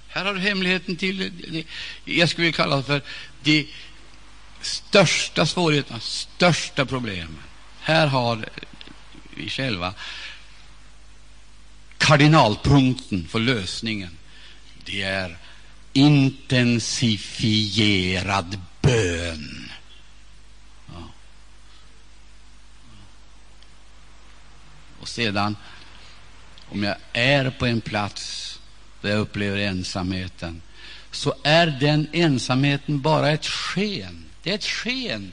Här 0.07 0.25
har 0.25 0.33
du 0.33 0.39
hemligheten 0.39 0.95
till, 0.95 1.65
jag 2.05 2.29
skulle 2.29 2.51
kalla 2.51 2.77
det 2.77 2.83
för 2.83 3.01
de 3.43 3.67
största 4.61 5.45
svårigheterna, 5.45 5.99
största 5.99 6.85
problemen. 6.85 7.43
Här 7.81 8.07
har 8.07 8.49
vi 9.35 9.49
själva 9.49 9.93
kardinalpunkten 11.97 13.27
för 13.27 13.39
lösningen. 13.39 14.17
Det 14.85 15.01
är 15.01 15.37
intensifierad 15.93 18.59
bön. 18.81 19.71
Ja. 20.87 21.09
Och 24.99 25.07
sedan, 25.07 25.55
om 26.69 26.83
jag 26.83 26.95
är 27.13 27.49
på 27.49 27.65
en 27.65 27.81
plats 27.81 28.59
där 29.01 29.09
jag 29.09 29.19
upplever 29.19 29.57
ensamheten, 29.57 30.61
så 31.11 31.33
är 31.43 31.67
den 31.67 32.07
ensamheten 32.11 33.01
bara 33.01 33.29
ett 33.29 33.45
sken. 33.45 34.25
Det 34.43 34.51
är 34.51 34.55
ett 34.55 34.65
sken. 34.65 35.31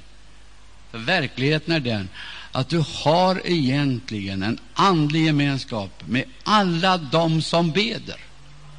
För 0.91 0.99
verkligheten 0.99 1.75
är 1.75 1.81
den 1.81 2.09
att 2.53 2.69
du 2.69 2.85
har 3.05 3.43
egentligen 3.45 4.43
en 4.43 4.59
andlig 4.75 5.25
gemenskap 5.25 6.03
med 6.07 6.25
alla 6.43 6.99
de 6.99 7.43
som 7.43 7.71
beder. 7.71 8.21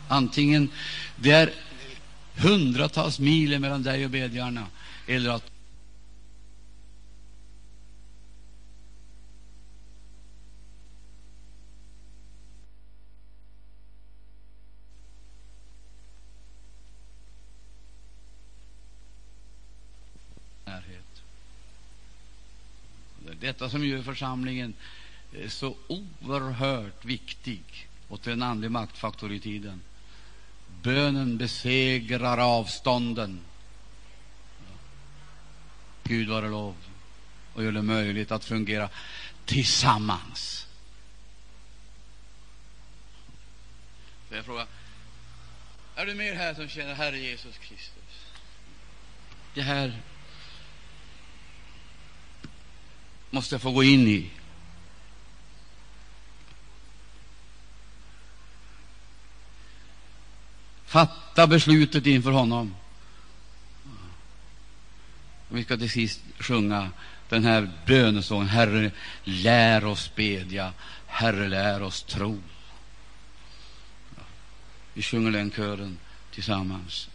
Antingen 0.08 0.70
det 1.16 1.32
är 1.32 1.54
hundratals 2.42 3.20
mil 3.20 3.60
mellan 3.60 3.84
dig 3.84 4.06
och 4.06 4.12
bedjarna, 4.12 4.68
eller 5.08 5.30
att 5.30 5.52
Detta 23.40 23.70
som 23.70 23.86
gör 23.86 24.02
församlingen 24.02 24.74
eh, 25.34 25.50
så 25.50 25.76
oerhört 25.88 27.06
viktig 27.06 27.64
och 28.08 28.22
till 28.22 28.34
en 28.34 28.44
andlig 28.44 28.72
maktfaktor 28.72 29.32
i 29.32 29.40
tiden. 29.40 29.82
Bönen 30.82 31.38
besegrar 31.38 32.38
avstånden. 32.38 33.42
Gud 36.04 36.30
vare 36.30 36.50
lov 36.50 36.76
och 37.54 37.64
gör 37.64 37.72
det 37.72 37.82
möjligt 37.82 38.32
att 38.32 38.46
fungera 38.46 38.90
tillsammans. 39.46 40.68
Så 44.30 44.36
jag 44.36 44.46
frågar, 44.46 44.68
är 45.96 46.06
du 46.06 46.16
mer 46.16 46.36
här 46.36 46.54
som 46.54 46.68
känner 46.70 46.94
Herre 46.94 47.20
Jesus 47.20 47.58
Kristus? 47.58 48.26
Det 49.54 49.62
här 49.62 50.02
måste 53.30 53.56
jag 53.56 53.62
få 53.62 53.72
gå 53.72 53.84
in 53.84 54.08
i. 54.08 54.30
Fatta 60.90 61.48
beslutet 61.48 62.06
inför 62.06 62.32
honom. 62.32 62.76
Vi 65.50 65.64
ska 65.64 65.78
till 65.78 65.90
sist 65.90 66.22
sjunga 66.40 66.92
den 67.30 67.44
här 67.44 67.70
bönesången. 67.86 68.48
Herre, 68.48 68.92
lär 69.24 69.86
oss 69.86 70.12
bedja. 70.16 70.74
Herre, 71.08 71.48
lär 71.48 71.82
oss 71.82 72.04
tro. 72.04 72.40
Vi 74.94 75.02
sjunger 75.02 75.32
den 75.32 75.52
kören 75.52 75.98
tillsammans. 76.32 77.10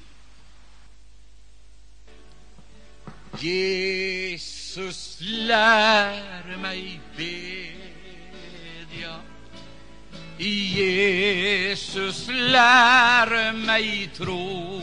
Jesus, 3.41 5.19
lär 5.21 6.57
mig 6.57 7.01
bedja. 7.17 7.75
Jesus, 10.39 12.29
lär 12.29 13.53
mig 13.53 14.11
tro. 14.17 14.83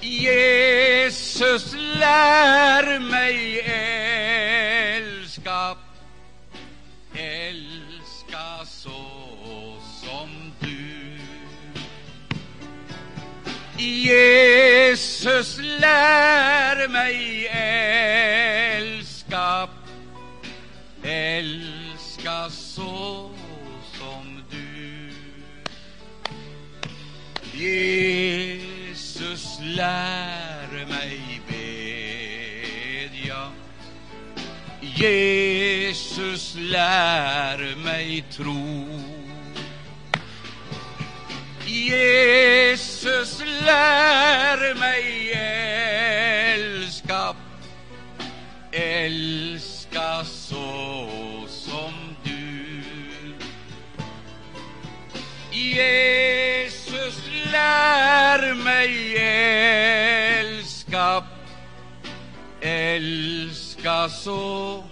Jesus, 0.00 1.74
lär 1.98 2.98
mig 2.98 3.60
älska, 4.96 5.76
älska 7.14 8.64
så 8.64 9.26
som 10.04 10.52
du. 10.60 11.18
Jesus, 13.82 15.58
lär 15.58 16.88
mig 16.88 17.48
älska, 18.76 19.68
älska 21.02 22.50
så 22.76 23.30
som 23.98 24.42
du. 24.50 25.10
Jesus, 27.58 29.58
lär 29.62 30.86
mig 30.88 31.40
bedja. 31.48 33.50
Jesus, 34.80 36.56
lär 36.58 37.76
mig 37.84 38.24
tro. 38.30 38.86
Jesus, 41.66 43.42
lär 43.64 44.74
mig 44.74 45.32
älska, 46.52 47.34
älska 48.72 49.45
älska 62.96 64.08
så 64.08 64.84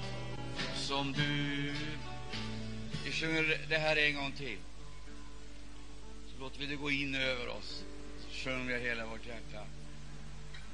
som 0.75 1.13
du. 1.13 1.73
Vi 3.05 3.13
sjunger 3.13 3.61
det 3.69 3.79
här 3.79 3.97
en 3.97 4.15
gång 4.15 4.33
till. 4.33 4.59
Så 6.35 6.41
låter 6.41 6.61
vi 6.61 6.67
det 6.67 6.77
gå 6.77 6.91
in 6.91 7.15
över 7.15 7.49
oss. 7.49 7.85
Så 8.21 8.45
sjunger 8.45 8.79
vi 8.79 8.89
hela 8.89 9.07
vårt 9.07 9.27
hjärta. 9.27 9.67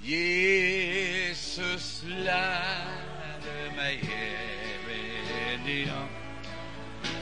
Jesus 0.02 2.04
lärde 2.08 3.76
mig 3.76 4.00
även 4.02 5.86
jag 5.86 6.06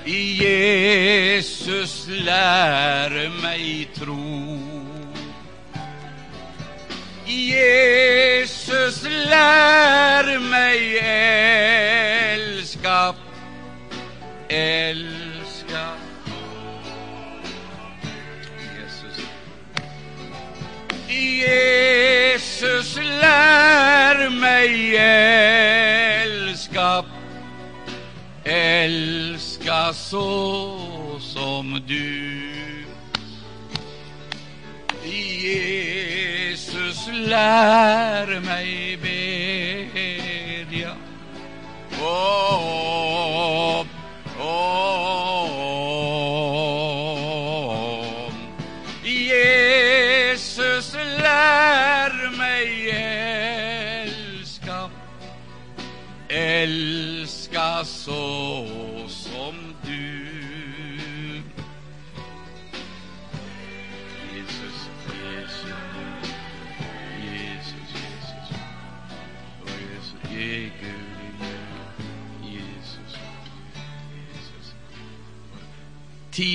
Jesus 0.04 2.08
lär 2.08 3.42
mig 3.42 3.88
tro. 3.94 4.67
Jesus 7.48 9.02
lär 9.02 10.38
mig 10.38 10.98
älska, 12.34 13.14
älska. 14.48 15.88
Jesus. 18.76 19.18
Jesus 21.08 22.96
lär 22.96 24.30
mig 24.30 24.96
älska, 26.26 27.04
älska 28.44 29.92
så 29.92 30.80
som 31.20 31.82
du. 31.86 32.48
Jesus, 35.04 35.87
lär 37.12 38.40
mig 38.40 38.98
bedja. 39.02 40.94
Oh, 42.02 43.07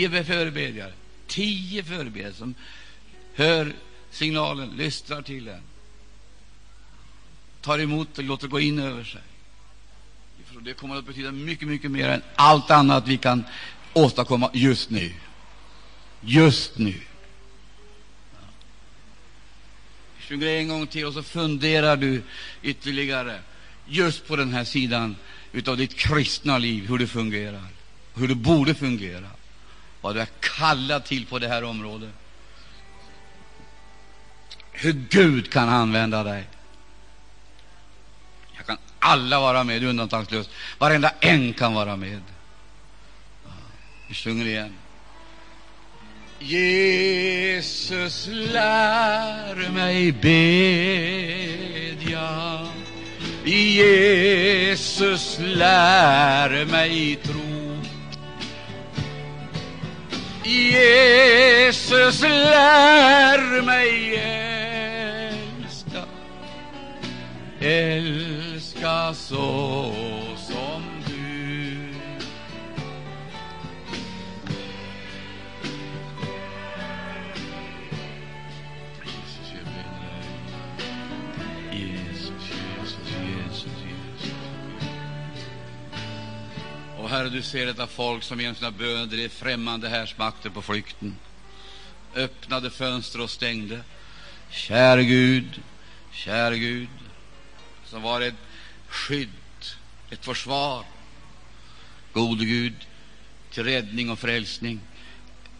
Tio 0.04 0.24
förebedjare, 0.24 0.93
tio 1.28 1.84
förebedjare 1.84 2.34
som 2.34 2.56
hör 3.34 3.74
signalen, 4.12 4.70
lyssnar 4.70 5.22
till 5.22 5.45
den, 5.45 5.62
tar 7.62 7.80
emot 7.80 8.18
och 8.18 8.24
låter 8.24 8.47
gå 8.47 8.60
in 8.60 8.80
över 8.80 9.04
sig. 9.04 9.22
Det 10.62 10.74
kommer 10.74 10.95
att 10.95 11.06
betyda 11.06 11.32
mycket, 11.32 11.68
mycket 11.68 11.91
mer 11.91 12.10
än 12.10 12.22
allt 12.36 12.72
annat 12.72 13.08
vi 13.08 13.18
kan 13.18 13.43
åstadkomma 13.93 14.49
just 14.54 14.89
nu. 14.89 15.14
Just 16.22 16.78
nu. 16.78 17.01
Sjunger 20.20 20.47
en 20.47 20.68
gång 20.68 20.88
till 20.88 21.06
och 21.06 21.14
så 21.14 21.24
funderar 21.24 21.97
du 21.97 22.24
ytterligare 22.62 23.39
just 23.86 24.28
på 24.28 24.36
den 24.36 24.54
här 24.54 24.64
sidan 24.64 25.16
utav 25.51 25.78
ditt 25.78 25.95
kristna 25.95 26.58
liv, 26.58 26.88
hur 26.88 26.97
det 26.97 27.08
fungerar, 27.08 27.68
hur 28.16 28.28
det 28.28 28.36
borde 28.36 28.76
fungera, 28.76 29.30
vad 30.04 30.16
du 30.16 30.22
är 30.22 30.28
kallad 30.39 31.04
till 31.06 31.26
på 31.26 31.39
det 31.39 31.47
här 31.47 31.64
området. 31.64 32.10
Hur 34.72 34.93
Gud 34.93 35.51
kan 35.51 35.70
använda 35.70 36.24
dig. 36.24 36.43
Jag 38.58 38.66
kan 38.66 38.78
alla 38.99 39.39
vara 39.39 39.64
med 39.64 39.84
undantagslöst. 39.84 40.49
Varenda 40.78 41.10
en 41.20 41.54
kan 41.54 41.74
vara 41.74 41.95
med. 41.95 42.22
Vi 44.08 44.16
sjunger 44.16 44.45
igen. 44.45 44.74
Jesus, 46.39 48.28
lär 48.32 49.70
mig 49.70 50.12
bedja. 50.12 50.68
Jesus, 53.45 55.38
lär 55.39 56.66
mig 56.66 57.16
tro. 57.16 57.53
Jesus, 60.46 62.22
lär 62.22 63.62
mig 63.62 64.16
älska. 65.66 66.06
Älska 67.60 69.14
så 69.14 69.94
Herre, 87.14 87.30
du 87.30 87.41
ser 87.41 87.66
detta 87.66 87.88
folk 87.88 88.24
som 88.24 88.39
genom 88.41 88.55
sina 88.55 88.72
böner 88.72 89.05
drev 89.05 89.30
främmande 89.30 89.89
härsmakter 89.89 90.49
på 90.49 90.61
flykten. 90.61 91.16
Öppnade 92.16 92.70
fönster 92.70 93.22
och 93.22 93.30
stängde. 93.30 93.84
Käre 94.49 95.03
Gud, 95.03 95.61
käre 96.11 96.57
Gud, 96.57 96.89
som 97.86 98.01
var 98.01 98.22
ett 98.22 98.34
skydd, 98.88 99.30
ett 100.09 100.26
försvar. 100.26 100.86
Gode 102.14 102.45
Gud, 102.45 102.76
till 103.51 103.64
räddning 103.64 104.09
och 104.09 104.20
frälsning. 104.20 104.80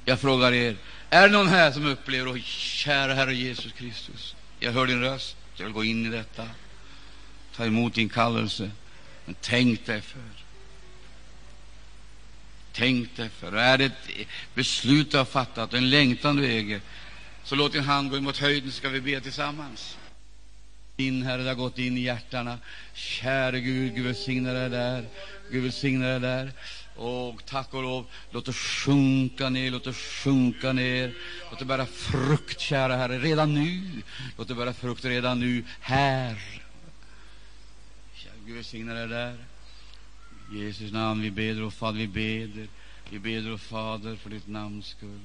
Jag 0.06 0.20
frågar 0.20 0.54
er, 0.54 0.78
är 1.10 1.28
det 1.28 1.34
någon 1.34 1.48
här 1.48 1.72
som 1.72 1.86
upplever, 1.86 2.34
oh, 2.34 2.40
kära 2.42 3.14
Herre 3.14 3.36
Jesus 3.36 3.72
Kristus, 3.72 4.36
jag 4.60 4.72
hör 4.72 4.88
din 4.88 5.02
röst, 5.02 5.38
jag 5.56 5.66
vill 5.66 5.74
gå 5.74 5.84
in 5.84 6.06
i 6.06 6.10
detta, 6.10 6.48
ta 7.56 7.66
emot 7.66 7.94
din 7.94 8.10
kallelse, 8.10 8.72
men 9.26 9.36
tänk 9.42 9.86
dig 9.86 10.02
för. 10.02 10.43
Tänk 12.74 13.16
dig 13.16 13.30
för. 13.30 13.56
Är 13.56 13.78
det 13.78 13.86
ett 13.86 14.28
beslut 14.54 15.12
du 15.12 15.18
har 15.18 15.26
fattat, 15.26 15.74
och 15.74 15.78
en 15.78 15.90
längtan 15.90 16.36
du 16.36 16.46
äger, 16.46 16.82
så 17.44 17.56
låt 17.56 17.72
din 17.72 17.84
hand 17.84 18.12
gå 18.12 18.22
mot 18.22 18.38
höjden, 18.38 18.72
så 18.72 18.78
ska 18.78 18.90
vi 18.90 19.02
be 19.02 19.22
tillsammans. 19.22 19.98
In, 20.98 21.24
Herre, 21.24 21.44
det 21.44 21.50
har 21.50 21.56
gått 21.56 21.78
in 21.78 21.98
i 21.98 22.02
hjärtana. 22.02 22.58
Käre 22.94 23.60
Gud, 23.60 23.96
Gud 23.96 24.06
välsigna 24.06 24.54
dig 24.54 24.70
där. 24.70 25.06
Gud 25.52 25.64
välsigna 25.64 26.08
dig 26.08 26.20
där. 26.20 26.52
Och 26.96 27.46
tack 27.46 27.74
och 27.74 27.84
lov, 27.84 28.06
låt 28.32 28.46
det 28.46 28.54
sjunka 28.54 29.50
ner, 29.50 29.72
låt 29.72 29.84
det 29.84 29.94
sjunka 29.94 30.74
ner. 30.74 31.14
Låt 31.50 31.60
det 31.60 31.66
bära 31.66 31.86
frukt, 31.86 32.60
kära 32.60 32.96
Herre, 32.96 33.20
redan 33.20 33.54
nu. 33.54 34.02
Låt 34.38 34.48
det 34.48 34.56
bära 34.56 34.74
frukt 34.74 35.06
redan 35.06 35.40
nu, 35.40 35.64
här. 35.80 36.36
Kära 38.16 38.34
Gud 38.46 38.56
välsigna 38.56 38.94
dig 38.94 39.08
där. 39.08 39.53
I 40.54 40.58
Jesus 40.58 40.92
namn 40.92 41.22
vi 41.22 41.32
beder 41.32 41.64
och 41.64 41.74
Fader, 41.74 42.00
vi 42.00 42.08
beder. 42.08 42.68
Vi 43.10 43.20
beder, 43.20 43.52
och 43.52 43.60
Fader, 43.60 44.16
för 44.16 44.30
ditt 44.30 44.48
namns 44.48 44.86
skull. 44.86 45.20